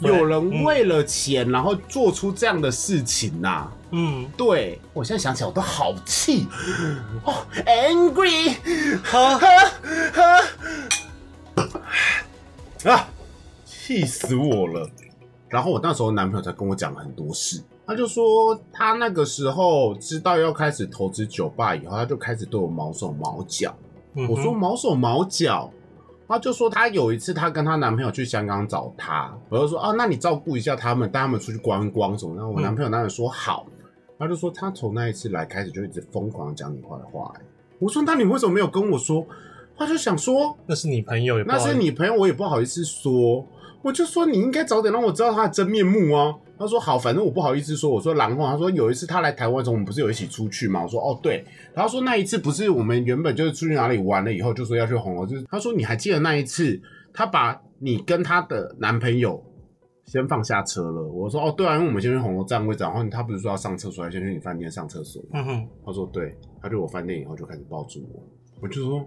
[0.00, 3.66] 有人为了钱，然后做出这样的事情呐？
[3.92, 6.46] 嗯，对我现在想起来我都好气
[7.24, 8.54] 哦，angry，
[9.02, 9.48] 哈哈
[12.92, 13.08] 啊，
[13.64, 14.86] 气死我了！
[15.48, 17.62] 然后我那时候男朋友才跟我讲了很多事。
[17.86, 23.72] 他就说他那个时候知道要开始投资酒吧以后，他就开始对我毛手毛脚。
[24.28, 25.70] 我说毛手毛脚，
[26.26, 32.34] 他就说他有一次他跟他男朋友去香港找他，我就说啊，那你照顾一下他们，带他们出去观光什么。
[32.34, 33.66] 然后我男朋友当然说好，
[34.18, 37.32] 他就说他从那一次来开始就一直疯狂讲你坏话。
[37.78, 39.24] 我说那你为什么没有跟我说？
[39.78, 43.46] 他就想说那是你朋友，那是你朋友，我也不好意思说。
[43.86, 46.34] 我就说你应该早点让我知道他的真面目啊。
[46.58, 47.88] 他说好，反正我不好意思说。
[47.88, 50.82] 我说然后他说有一次他来台湾的时候，我们不是有一起出去吗？
[50.82, 51.44] 我说哦对。
[51.72, 56.80] 他说那一次不是我们原本就是出去哪里玩了以后就说要去红楼，就是他说你还记得那一次
[57.14, 59.40] 他把你跟他的男朋友
[60.06, 61.06] 先放下车了。
[61.06, 65.22] 我说哦对啊，因为我们先去红楼站位置，然后他不是说要上厕所，先去你饭店上厕所。
[65.32, 65.68] 嗯哼。
[65.84, 68.20] 他说对，他去我饭店以后就开始抱住我，
[68.62, 69.06] 我就说。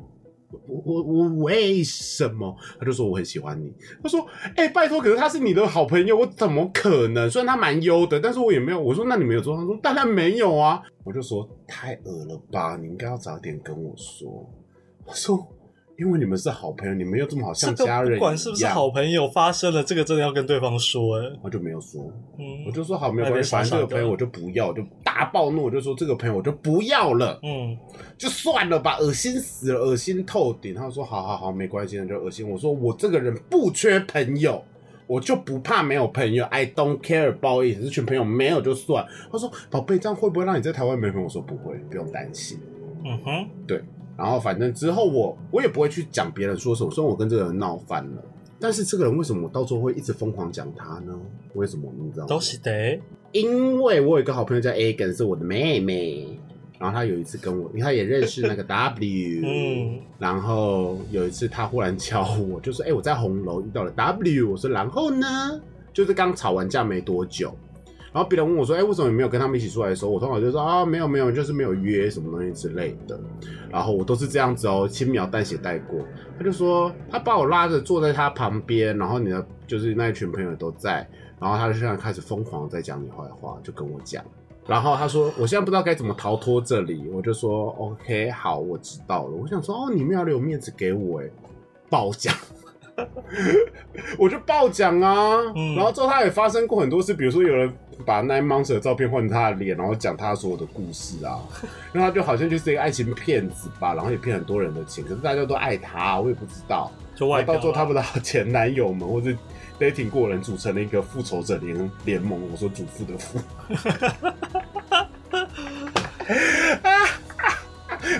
[0.52, 2.56] 我我我为什么？
[2.80, 3.72] 他就说我很喜欢你。
[4.02, 7.30] 他说：“哎，拜托，可是他是你的好朋友，我怎么可能？
[7.30, 12.78] 虽然他蛮优的，但是我也没有。”我说：“那你没有做？”他说：“当然没有啊。”我就说：“太恶了吧！
[12.78, 14.28] 你应该要早点跟我说。”
[15.06, 15.48] 我说。
[16.00, 22.02] 因为你们是好朋友，你们又这么好，像家人不管是不是好朋友，发生了这个真的要跟对方说哎，我就没有说，
[22.38, 27.78] 嗯，我就说好，没有关系，反正这个朋友我就不要，就大暴怒，我就说这个朋友我就不要了，嗯，
[28.18, 30.74] 就算了吧，恶心死了，恶心透顶。
[30.74, 32.50] 他说好好好，没关系，那就恶心。
[32.50, 34.64] 我说我这个人不缺朋友，
[35.06, 39.06] 我就不怕没有朋友，I don't care，不好意思，这群朋友没有就算。
[39.30, 41.26] 他说宝贝，这样会不会让你在台湾没朋友？
[41.26, 42.58] 我说不会，不用担心。
[43.04, 43.84] 嗯哼，对。
[44.19, 48.23] 然后反正之后我我也不会去讲别人说什么，虽然我跟这个人闹翻了，
[48.60, 51.17] 但是这个人为什么我到时候会一直疯狂讲他呢？
[51.53, 52.27] 为什么你知道吗？
[52.27, 52.99] 都是的，
[53.32, 56.38] 因为我有一个好朋友叫 A，跟是我的妹妹，
[56.77, 65.62] 然后他有一次跟我，他也认识那个 W，嗯，然后有一次他忽然敲我，就说：“哎，我在红楼遇到了 W。”我说：“然后呢？
[65.93, 67.55] 就是刚吵完架没多久。”
[68.12, 73.19] 然后别人问我说：“哎，为什么你没有跟他们一起出来的时候？”我通常就说：“啊，没有没有，就是没有约什么东西之类的。”
[73.69, 76.00] 然后我都是这样子哦，轻描淡写带过。
[76.38, 81.08] 他就说他把我拉着坐在他旁边，然后你的就是那一群朋友都在，
[81.39, 84.24] 然后他就现在开始疯狂在讲你坏话，就跟我讲。
[84.65, 91.30] 然后他说：“我现在不知道该怎么逃脱这里。”我就说：“OK，好，我知道了。”我想说：“哦，你们要留面子给我，哎，
[91.89, 92.34] 褒奖。”
[94.18, 95.38] 我就爆奖啊！
[95.76, 97.74] 然后之后他也发生过很多事，比如说有人
[98.06, 101.40] 把 Nine Monster 的照片换成他的脸，然后讲他所有的故事啊。
[101.92, 106.92] 然后他就好像就是一个爱情骗子吧，然后也骗很多人的钱，可是大家都爱他，我也不知道。
[107.16, 109.30] 就外到最后他们的前男友们或者
[109.78, 112.40] dating 过人组成了一个复仇者联联盟。
[112.50, 113.40] 我说主妇的妇。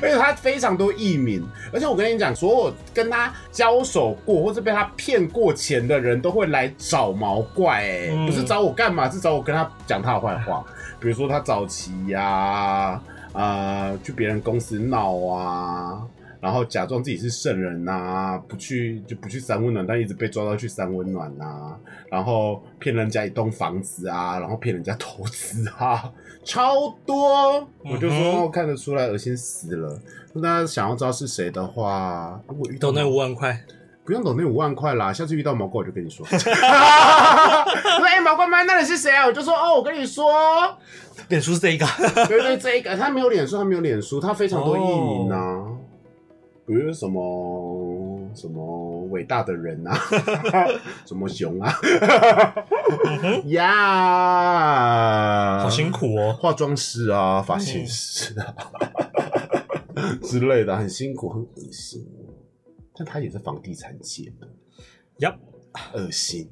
[0.02, 10.66] 而且他非常多艺名，而且我跟你讲，所有跟他交手过或者被他骗过钱的人都会来找毛怪，哎，不是找我干嘛，是找我跟他讲他的坏话。
[11.00, 13.02] 比如说他早期呀，
[13.34, 16.02] 呃，去别人公司闹啊，
[16.42, 21.76] 然后假装自己是圣人呐，不去就不去三温暖，但一直被抓到去三温暖呐，
[22.10, 26.12] 然后骗人家一栋房子啊，然后骗人家投资啊。
[26.44, 30.00] 超多，我就说看得出来，恶心死了。
[30.34, 33.64] 那大家想要知道是谁的话，如果遇到那五万块，
[34.06, 35.14] 不用懂那五万块啦。
[35.14, 36.26] 下次遇到毛怪，我就跟你说。
[38.06, 38.64] 哎，毛怪吗？
[38.64, 39.26] 那你是谁啊？
[39.26, 40.32] 我就说哦，我跟你说，
[41.30, 41.86] 脸书是这一个，
[42.28, 42.96] 对对，这一个。
[42.96, 45.64] 他没有脸书，他没有脸书，他非常多艺名啊，
[46.66, 47.89] 比如什么。
[48.36, 49.98] 什么伟大的人啊？
[51.06, 51.74] 什么熊啊？
[53.46, 56.34] 呀，好辛苦哦！
[56.34, 58.54] 化妆师啊，发型师啊
[60.24, 62.06] 之类的，很辛苦，很恶心。
[62.96, 64.48] 但他也是房地产界的，
[65.20, 65.36] 呀，
[65.94, 66.50] 恶心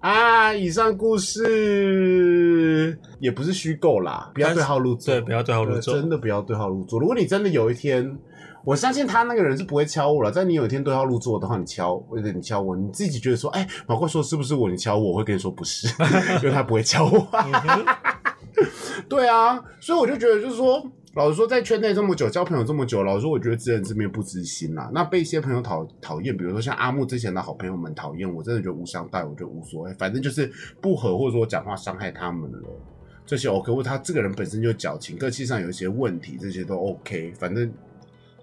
[0.00, 0.54] 啊！
[0.54, 7.00] 以上故事也不是虚构啦，不要对号入座，对，不要对号入座，真的不要对号入座。
[7.00, 8.18] 如果你真的有一天。
[8.64, 10.30] 我相信他那个人是不会敲我了。
[10.30, 14.70] 在你有一天都要入座的话，你敲，或者你敲我，你自己觉得说，哎，马怪说是不是我？
[14.70, 15.86] 你敲我，我会跟你说不是，
[16.42, 17.28] 因为他不会敲我。
[19.08, 20.82] 对啊，所以我就觉得，就是说，
[21.14, 24.90] 老实说，在圈内这么久，交朋友这么久，老实说，我觉得知人知面不知心啦。
[24.94, 30.50] 那被一些朋友讨讨厌，比如说像阿木之前的好朋友们讨厌我，真的觉得无伤大雅，我觉得无所谓，反正就是
[30.80, 32.58] 不合，或者说我讲话伤害他们了，
[33.26, 33.70] 这些 OK。
[33.70, 37.70] 或他这个人本身就矫情，个性上有一些问题，这些都 OK，反正。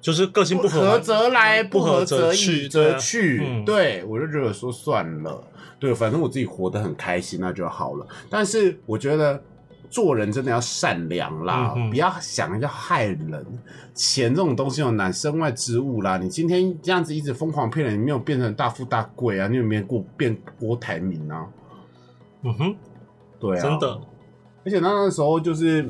[0.01, 3.63] 就是个性不合则来，不合则去，则去。
[3.65, 5.41] 对我就觉得说算了，
[5.79, 8.07] 对，反正我自己活得很开心，那就好了。
[8.29, 9.41] 但是我觉得
[9.89, 13.45] 做人真的要善良啦，不要想要害人。
[13.93, 16.17] 钱这种东西有难身外之物啦。
[16.17, 19.47] 你今天这样子一直疯狂骗人，你没有变成大富大贵啊？
[19.47, 21.45] 你有没有过变郭台铭啊？
[22.43, 22.75] 嗯哼，
[23.39, 23.99] 对啊，真的。
[24.63, 25.87] 而且那那时候就是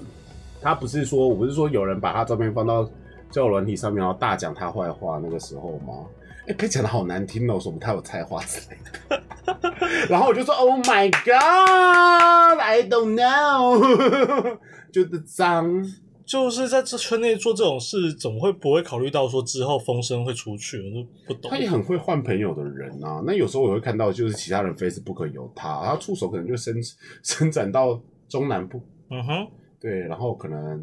[0.62, 2.90] 他不是说我不是说有人把他照片放到
[3.32, 6.06] 交友软体上面，然后大讲他坏话那个时候吗？
[6.48, 8.78] 哎，被讲的好难听哦，什么他有才华之类
[9.10, 9.22] 的。
[10.10, 14.58] 然后我就说，Oh my God，I don't know，
[14.92, 15.86] 就是脏。
[16.24, 20.78] 就是在这圈内做这种事，怎么会不会考虑到说之后风声会出去？
[20.78, 21.52] 我就不懂。
[21.52, 23.22] 他也很会换朋友的人啊。
[23.26, 26.82] 那有时候我会看到，就是其他人 Facebook 有他，他触手可能就伸
[27.22, 28.82] 伸展到中南部。
[29.10, 30.82] 嗯哼，对，然后可能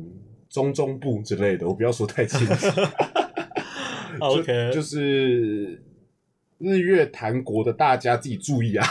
[0.48, 2.80] 中中部之类的，我不要说太清楚。
[4.20, 5.82] OK，就是
[6.58, 8.86] 日月潭国的大家自己注意啊。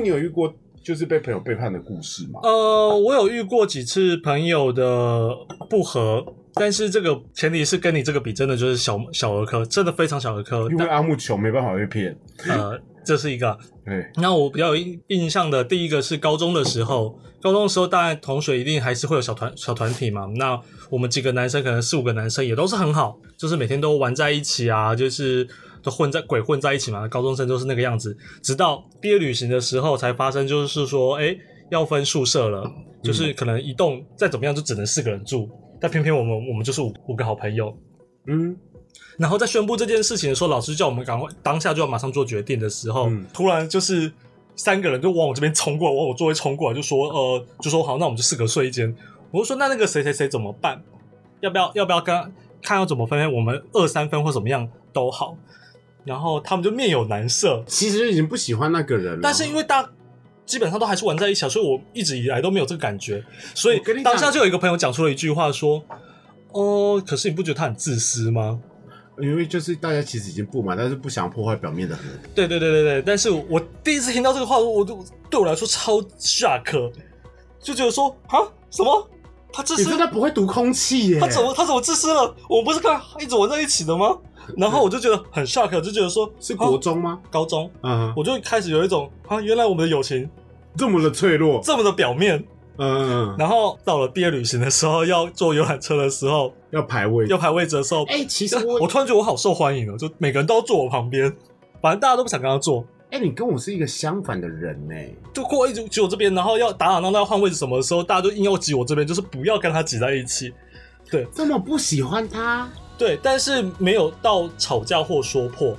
[0.00, 2.40] 木，你有遇过就是被朋友背叛的故事吗？
[2.42, 5.28] 呃，我有遇过几次朋友的
[5.68, 10.68] 不和，但是这个前提是跟你这个比，真的就是小小儿科，真的非常小儿科。
[10.70, 12.16] 因为阿木穷，没办法被骗。
[12.48, 13.56] 呃，这是一个。
[13.84, 14.10] 对。
[14.16, 20.26] 那我比较有印印象的第一个是高中的时候，高中的时候，当然同学一定还是会有小团小团体嘛。
[20.36, 20.58] 那
[20.88, 25.46] 我们几个男生，可能四五个男生也都是很好，就是每天都玩在一起啊，就是。
[25.82, 28.16] 都混在鬼混在一起嘛，高中生都是那个样子。
[28.42, 31.36] 直到毕业旅行的时候才发生，就是说，哎，
[31.70, 32.70] 要分宿舍了，
[33.02, 35.48] 就是可能一栋再怎么样就只能四个人住，
[35.80, 37.76] 但偏偏我们我们就是五五个好朋友，
[38.26, 38.56] 嗯。
[39.18, 44.10] 然后在宣布这件事情的时候，老师叫我们赶快当下就要马上做决定的时候，突然就是
[44.56, 48.94] 三个人就往我这边冲过来，往我座位冲过来，就说，呃，就说好，那我们就四个睡一间。
[49.30, 50.82] 我就说，那那个谁谁谁怎么办？
[51.40, 53.36] 要不要要不要跟看要怎么分配？
[53.36, 55.36] 我们二三分或怎么样都好。
[56.04, 59.20] 然后他们就面有难色，其实已经不喜欢那个人了。
[59.22, 59.88] 但是因为大
[60.46, 63.24] 基本上都还是玩在一起，所以我一直以来都没有这个感觉。
[63.54, 65.82] 所以当下就有一个朋友讲出了一句话说
[66.52, 68.58] ：“哦，可是你不觉得他很自私吗？”
[69.20, 72.30] 因为就是大家其实已经不满，但是不想破坏表面的和平。
[72.34, 73.02] 对对对对对。
[73.02, 76.90] 但是我第一次听到这个话，我就对我来说超 shock，
[77.60, 79.10] 就觉得说啊什么
[79.52, 79.82] 他自私？
[79.82, 81.20] 你真的不会读空气耶？
[81.20, 82.34] 他怎么他怎么自私了？
[82.48, 84.16] 我们不是刚一直玩在一起的吗？
[84.56, 87.20] 然后我就觉得很 shock，就觉得说是国中吗？
[87.30, 90.28] 高中，嗯，我就开始有一种啊，原来我们的友情
[90.76, 92.44] 这么的脆弱，这么的表面，
[92.78, 93.34] 嗯。
[93.38, 101.32] 然后到了毕业旅行的时候，要坐游览车的时候，要排位，要排位置的时候，哎，其实我突然觉得我好受欢迎哦，就每个人都要坐我旁边，
[101.80, 102.84] 反正大家都不想跟他坐。
[103.10, 104.94] 哎，你跟我是一个相反的人呢，
[105.32, 110.52] 就过一直挤我这边，然后要打打闹闹换位置什么的时候，大家都硬要挤我这边，就是不要跟他挤在一起。
[111.10, 112.70] 对，这么不喜欢他。
[113.00, 115.74] 对，但是没有到吵架或说破，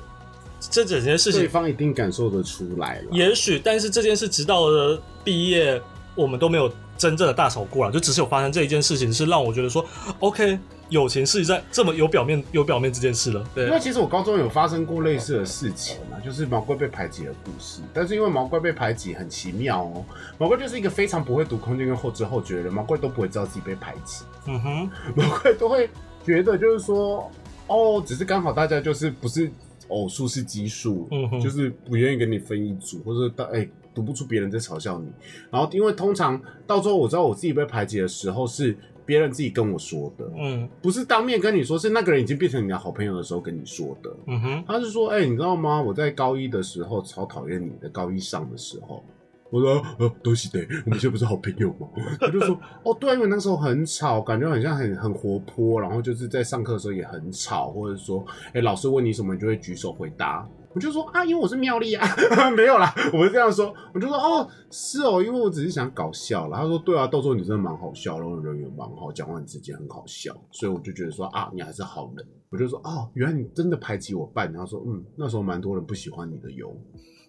[0.59, 3.09] 这整件事情，对方一定感受得出来了。
[3.11, 5.79] 也许，但是这件事直到了毕业，
[6.15, 9.85] 我们都没有真正的大吵过了，就只是有发生这一件事情，是让我觉得说
[10.19, 10.57] ，OK，
[10.89, 13.43] 友情是在这么有表面有表面这件事了。
[13.53, 17.81] 对，因为其实我高中有发生过类似的事情嘛，就是毛怪被排挤的故事。
[17.93, 20.03] 但是因为毛怪被排挤很奇妙哦，
[20.39, 24.23] 毛怪就是一个非常不会读空间跟后知后觉的人，毛怪都不会知道自己被排挤。
[24.47, 25.87] 嗯哼，毛怪都会。
[26.23, 27.29] 觉得就是说，
[27.67, 29.51] 哦，只是刚好大家就是不是
[29.87, 35.07] 偶数是奇数，嗯，就是不愿意跟你分一组，或者哎读不出别人在嘲笑你。
[35.49, 45.81] 然后因为通常到最后我知道我自己被排挤的时候是别人自己跟我说的，嗯，不是当面跟你说，是那个人已经变成你的好朋友的时候跟你说的，嗯哼，他是说，哎，你知道吗？
[45.81, 49.03] 我在高一的时候超讨厌你的，高一上的时候。
[49.51, 51.87] 我说呃，都是对，我们现在不是好朋友吗？
[52.19, 60.47] 他就说哦，对，因为那时候很吵，感觉很像很很活泼，然后就是在上课的时候也很吵，或者说，哎，老师问你什么，你就会举手回答。
[60.73, 62.07] 我就说啊，因为我是妙丽啊，
[62.55, 63.75] 没有啦，我是这样说。
[63.93, 66.55] 我就说哦，是哦，因为我只是想搞笑了。
[66.57, 72.25] 他说对啊，到时候你真的蛮好笑，然后人缘蛮好，讲话很直接，很好笑，所以我就觉得说啊，你还是好人。
[72.49, 74.51] 我就说哦，原来你真的排挤我半。
[74.53, 76.73] 他说嗯，那时候蛮多人不喜欢你的哟。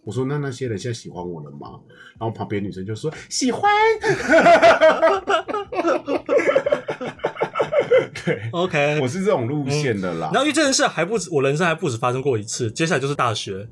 [0.04, 1.78] 我说那那些人现在喜欢我了吗？
[2.18, 3.70] 然后旁边女生就说喜欢。
[8.24, 10.30] 对，OK，我是这种路线的啦。
[10.32, 12.70] 然后因为这件事还不止，我人生还不止发生过一次。
[12.70, 13.68] 接下来就是大学，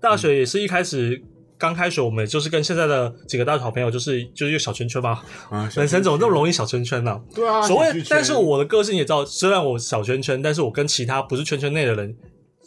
[0.00, 1.22] 大学也是一开始
[1.58, 5.20] 刚开学，我们就是跟现在的几个大学好朋友，就是就是一个小圈圈嘛。
[5.50, 7.20] 啊，人生怎么那么容易小圈圈呢？
[7.34, 12.16] 对啊，所谓，但是我的个性也知道，虽然我小圈圈，但是我跟其他不是圈圈内的人。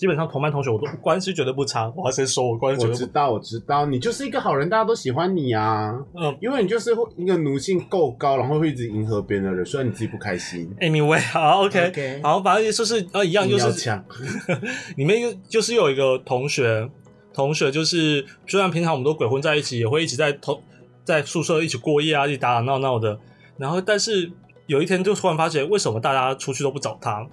[0.04, 2.86] 基本上同班同学我都关系绝对不差，我要先说，我关系。
[2.86, 5.97] 我知道，我知道，你就是一个好人，大家都喜欢你啊。
[6.14, 10.70] 嗯，因为你就是一个奴性够高，然后会一直迎合别人的人，虽然你自己不开心。
[10.82, 14.01] Anyway， 好，OK，好，反正就是呃一样，就是
[14.97, 16.89] 里面又就是有一个同学，
[17.34, 20.62] 同学就是虽然平常我们都鬼混在一起，也会一起在同
[21.06, 23.18] 在宿舍一起过夜啊，一起打打闹闹的。
[23.58, 24.30] 然后，但是
[24.66, 27.26] 有一天就突然发现，为什么大家出去都不找他？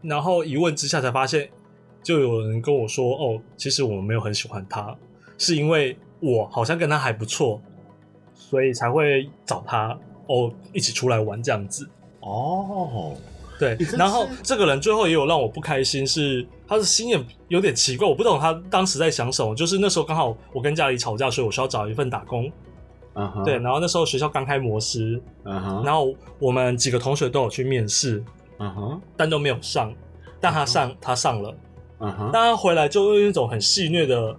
[0.00, 1.50] 然后一问之下才发现。
[2.04, 4.94] 就有人跟我说：“哦，其实我们没有很喜欢他，
[5.38, 7.60] 是因为我好像跟他还不错，
[8.34, 11.88] 所以才会找他哦，一起出来玩这样子。”
[12.20, 13.16] 哦，
[13.58, 13.76] 对。
[13.98, 19.54] 然后这个人最后也有让我不开心，是他的心眼有点奇怪，我不懂他当时在想什么。
[19.54, 22.52] 就是那时候刚好我跟家里吵架，所以我需要找一份打工。
[23.14, 23.44] 嗯哼。
[23.44, 25.84] 对，然后那时候学校刚开模式，嗯哼。
[25.84, 28.22] 然后我们几个同学都有去面试，
[28.58, 29.92] 嗯哼，但都没有上，
[30.40, 31.54] 但他上，他上了。
[31.98, 34.36] 但他回来就用一种很戏谑的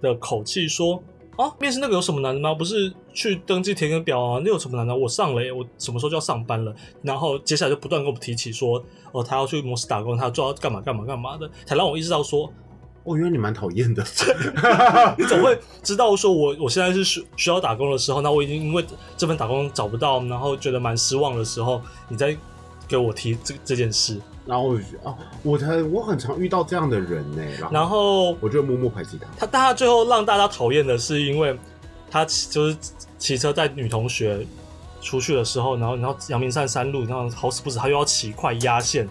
[0.00, 1.02] 的口气说
[1.36, 2.54] ：“啊，面试那个有什么难的吗？
[2.54, 4.40] 不是去登记填个表啊？
[4.44, 4.94] 那有什么难的？
[4.94, 6.74] 我上了，我什么时候就要上班了？
[7.02, 8.82] 然后接下来就不断跟我们提起说，
[9.12, 12.52] 哦，他要去模式打工，他就要干嘛干嘛干嘛的，才让我意识到说，
[13.04, 14.04] 哦，原来你蛮讨厌的，
[15.18, 18.84] 你总会知道说我我现在是需需要打工的时候，那我已经因为
[19.16, 22.36] 这份打工找不到，然后觉得蛮失望的时候，你再
[22.86, 24.20] 给我提这这件事。”
[24.50, 27.40] 然后我就觉得，哦，我才我很常遇到这样的人呢。
[27.70, 29.28] 然后我就默默排挤他。
[29.38, 31.56] 他，但他最后让大家讨厌的是，因为
[32.10, 32.76] 他就是
[33.16, 34.44] 骑车带女同学
[35.00, 39.08] 出去的时候，然后然后阳明山山路，然后好死不死他又要骑快压线，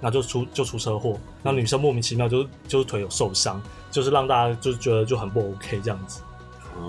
[0.00, 6.22] 然后就出就出车祸，然后女生莫名其妙就是就是腿有受伤，就是让大家就觉得就很不 OK 这样子。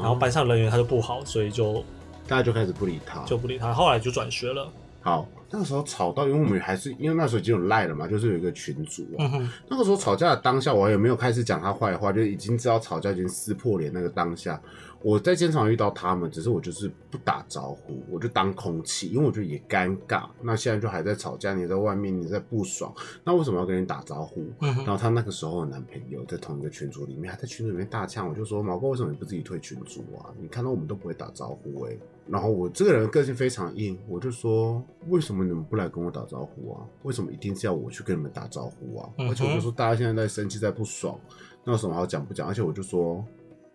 [0.02, 1.84] 然后班上人缘他就不好，所以就
[2.28, 3.72] 大家就开始不理他，就不理他。
[3.72, 4.68] 后来就转学了。
[5.04, 5.30] 好。
[5.56, 9.52] 那个时候吵到，因为我们还是因为那时候已经有赖了嘛，就是有一个群主啊。
[9.70, 13.94] 那个时候吵架的当下，我也没有开始讲他坏话，就已经知道吵架已经撕破脸。
[13.94, 14.60] 那个当下，
[15.04, 20.24] 我在现场遇到他们，只是我就是不打招呼，我就当空气，因为我觉得也尴尬。
[20.42, 22.92] 那现在就还在吵架，你在外面你在不爽，
[23.24, 24.44] 那为什么要跟你打招呼？
[24.60, 30.34] 然后他那个时候的男朋友在同一个群组里面，还在群组里面大呛，我就说毛哥为什么你不自己退群组啊？
[30.42, 31.96] 你看到我们都不会打招呼哎。
[32.26, 36.88] 然后我这个人个性非常硬，我就说为什么你们不来跟我打招呼啊？
[37.04, 39.10] 为什么一定是要我去跟你们打招呼啊？
[39.18, 41.20] 而且我就说大家现在在生气在不爽，
[41.66, 42.48] 那有什么好讲不讲？
[42.48, 43.26] 而且我就说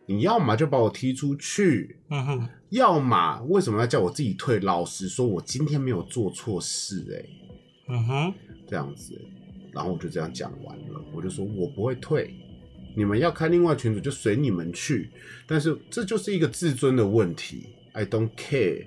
[0.07, 4.59] 你要么就把我踢出去，嗯哼，要么为什么要叫我自己退？
[4.61, 7.29] 老实说，我今天没有做错事，哎，
[7.89, 8.35] 嗯哼，
[8.67, 9.13] 这样子，
[9.73, 12.35] 然后我就这样讲完了，我就说我不会退，
[12.97, 15.11] 你们要开另外群组就随你们去，
[15.47, 17.75] 但是这就是一个自尊的问题。
[17.99, 18.85] I don't care，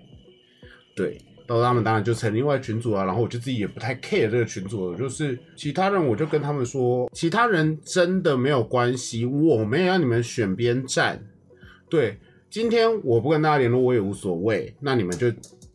[0.96, 11.22] 对，到他们当然就成另外群组啊，然后我就自己也不太 care 这个群组，就是其他人我就跟他们说，其他人真的没有关系，我没有让你们选边站，
[11.90, 12.18] 对，
[12.50, 15.30] 今天我不跟大家联络我也无所谓，那你们就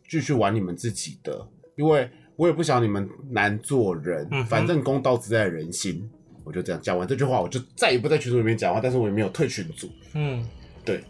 [0.09, 6.09] 继续玩你们自己的，因为我也不想你们难做人，反正公道自在人心，
[6.43, 10.43] 我就这样讲完这句话，我就再也不在群组里面讲话，但是我也没有退群组，嗯，
[10.83, 11.03] 对。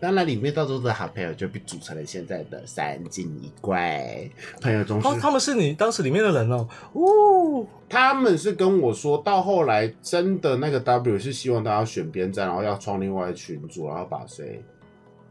[0.00, 4.98] 当然，里面到时候的好朋友就被组成了现在的三金一怪朋友中。
[5.02, 6.66] 哦，他们是你当时里面的人哦。
[6.94, 14.64] 哦，他们是跟我说到后来，真的那个 W 是希望大家选边站，然后要创另外群组，然后把谁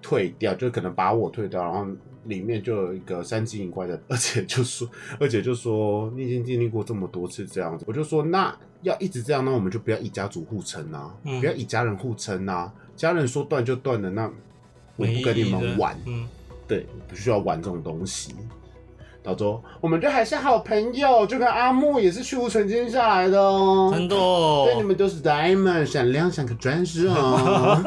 [0.03, 1.87] 退掉，就可能把我退掉，然后
[2.25, 4.87] 里面就有一个三金一怪的，而且就说，
[5.19, 14.31] 而且就说你已经经历过这么多次这样子，我就说那要一直这样，那我们就不要以家族互称啊，不要以家人互称啊，家人说断就断的那。
[14.99, 15.97] 我不跟你们玩，
[16.67, 18.35] 对，不需要玩这种东西。
[19.23, 27.83] 老周，我们就还是好朋友，就跟阿木也是去无存金下来的哦，真的，对，你们都是 diamond，闪亮像颗钻石哦。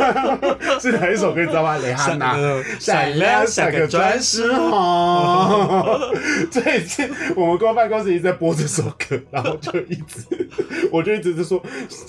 [0.80, 1.40] 是哪一首歌？
[1.40, 1.76] 你知道吗？
[1.78, 2.36] 雷哈娜，
[2.78, 6.00] 闪亮像颗钻石哦。
[6.50, 10.48] 最近 我们公办公室一直在播这首歌，然后就一直，
[10.92, 11.60] 我就一直在说，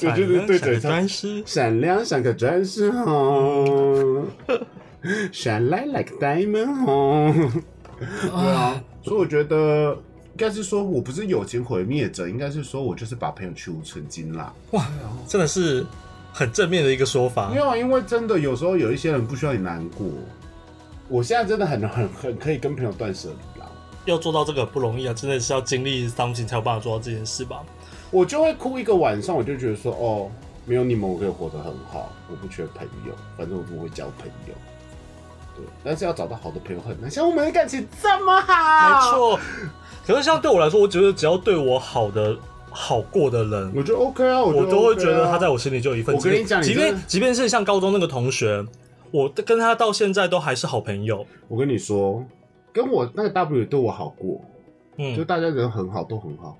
[0.03, 1.05] 我就是对嘴唱，
[1.45, 4.23] 闪亮像颗钻石哦，
[5.33, 7.33] shine like diamond 哦。
[8.29, 9.93] 对啊，所以我觉得
[10.31, 14.51] 应该是说，我不是友情毁灭者，应该是说我就是把朋友去无存金啦。
[14.71, 14.87] 哇，
[15.27, 15.85] 真的是
[16.33, 17.49] 很正面的一个说法。
[17.49, 20.07] 没有，因为真的有时候有一些人不需要你难过。
[21.07, 23.67] 我现在真的很很很可以跟朋友断舍离啦。
[24.05, 27.63] 要做到这个不容易啊，真的是要经历伤心才有办法做到这件事吧。
[28.09, 30.31] 我就会哭一个晚上，我就觉得说，哦，
[30.65, 34.53] 没有你们我可以活得很好，我不缺朋友，反正我不会交朋友。
[35.61, 39.39] 对，但是要找到好的朋友很难，像我们的感情这么好，没错。
[40.05, 42.35] 可是像对我来说，我觉得只要对我好的
[42.71, 46.15] 好过的人，我觉得 OK 啊，我都会觉得他在我心里就有一份。
[46.15, 48.65] 我跟你讲，即便即便是像高中那个同学，
[49.11, 51.25] 我跟他到现在都还是好朋友。
[51.47, 52.25] 我跟你说，
[52.73, 54.41] 跟我那个 W 对我好过，
[54.97, 56.57] 嗯，就大家人很好，都很好。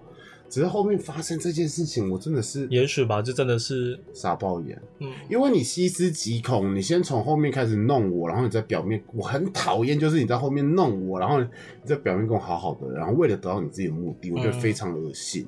[0.52, 4.78] 只是后面发生这件事情，我真的是，也许吧，就真的是傻爆眼。
[5.00, 11.48] 嗯，因为你细思极恐，你先从后面开始弄我，然后你在表面，我很讨厌，就是你在后面弄我，然后你
[11.86, 15.48] 在表面跟我好好的，然后为了得到你自己的目的，我觉得非常的恶心。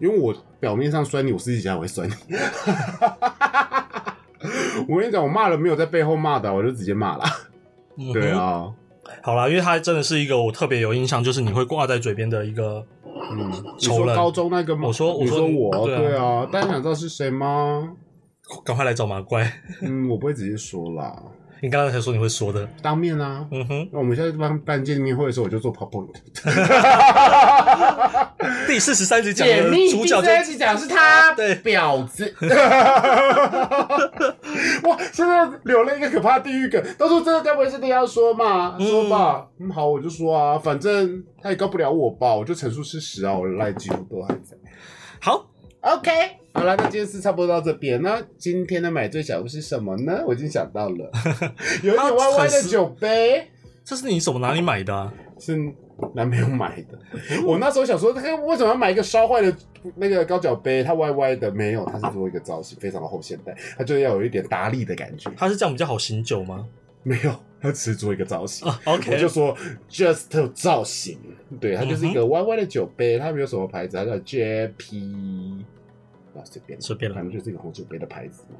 [0.00, 2.14] 因为我表面上酸你，我私底下我会酸你。
[4.88, 7.24] 我跟你讲，我骂了没有在背后骂的，我就直接骂了。
[8.12, 8.74] 对啊，
[9.22, 12.84] 好了，因为他真的是一个我特别有印象，就是你会挂在嘴边的一个。
[13.32, 14.88] 嗯，你说高中那个吗？
[14.88, 17.92] 我说，我说我，对啊，大家想知道是谁吗？
[18.64, 19.50] 赶快来找麻怪。
[19.82, 21.14] 嗯，我不会直接说啦。
[21.62, 23.46] 你刚刚才说你会说的，当面啊。
[23.50, 26.10] 嗯哼，那我们现在办办见面会的时候，我就做 PowerPoint。
[28.66, 32.30] 第四十三集讲的主角，第四十集讲是他，对，婊子。
[34.84, 38.78] 哇，现在留了一个可怕地狱梗，到时候这个该不会是你要说嘛？
[38.78, 44.56] 说吧，嗯，好，我就说啊，反正他也告不了我吧，我就陈述事实啊，我的赖几乎都还在。
[45.20, 45.46] 好
[45.80, 46.10] ，OK。
[46.52, 48.00] 好了，那今天是差不多到这边。
[48.00, 50.22] 那今天的买醉小物是什么呢？
[50.26, 51.10] 我已经想到了，
[51.82, 53.50] 有一点歪歪的酒杯。
[53.84, 55.12] 这是你什么哪里买的？
[55.38, 55.56] 是
[56.14, 56.98] 男朋友买的。
[57.46, 59.56] 我那时候想说，他为什么要买一个烧坏的
[59.96, 60.82] 那个高脚杯？
[60.82, 65.30] 它歪歪的，没有，它是做一个造型，非常的后现代，它就要有一点达利的感觉。
[65.36, 66.66] 它是这样比较好醒酒吗？
[67.02, 68.66] 没有，它只是做一个造型。
[68.84, 69.56] OK，我就说
[69.90, 71.18] just 造型，
[71.60, 73.18] 对，它就是一个歪歪的酒杯。
[73.18, 75.62] 它没有什么牌子，它叫 JP
[76.34, 76.42] 啊。
[76.44, 78.56] 随便，随便，反正就是一个红酒杯的牌子嘛。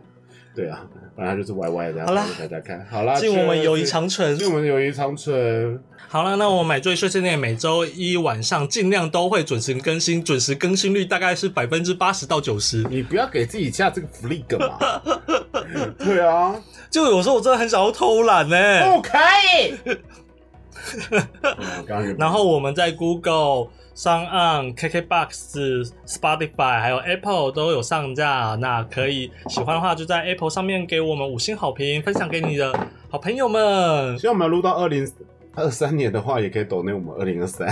[0.55, 0.81] 对啊，
[1.17, 2.07] 反正就是歪歪的。
[2.07, 5.83] 好了，大家看好啦，敬我们友谊长存，敬我们友谊长存。
[6.09, 12.85] 好了，那我买醉碎碎念每周一晚上尽量都会准时更新，准时更新率大概是百分之八十到九十。
[12.85, 14.79] 你不要给自己下这个福利梗嘛。
[15.99, 16.55] 对啊，
[16.89, 18.57] 就有时候我真的很想要偷懒呢。
[18.91, 19.19] 不可
[19.59, 19.75] 以。
[22.17, 23.71] 然后我们在 Google。
[23.95, 32.77] 上岸 KKBOX、Spotify 还有 Apple 都有上架，那可以喜欢的话就在 Apple 上面给我们五星好评，分享给你的
[33.09, 34.19] 好朋友们。
[34.19, 35.09] 希望我们录到二零
[35.55, 37.69] 二三年的话，也可以抖内我们二零二三。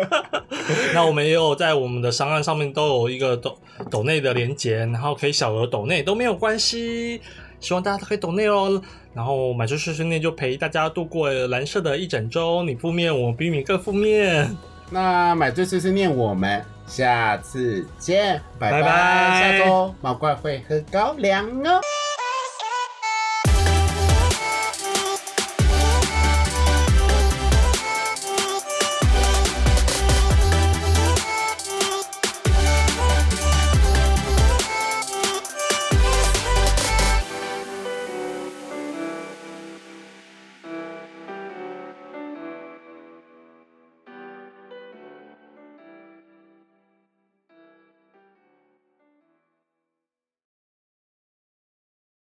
[0.94, 3.58] 那我们也有在我们的商案上面都有一个抖
[3.90, 7.20] 抖内的连接，然后可以小额抖内都没有关系。
[7.60, 8.80] 希望大家都可以抖内哦。
[9.12, 14.48] 然后买出碎碎念就陪大家度过蓝色的一整周，你负面，我比你更负面。
[14.90, 19.58] 那买醉碎碎念，我们下次见，拜拜。
[19.58, 21.80] 下周毛怪会喝高粱哦。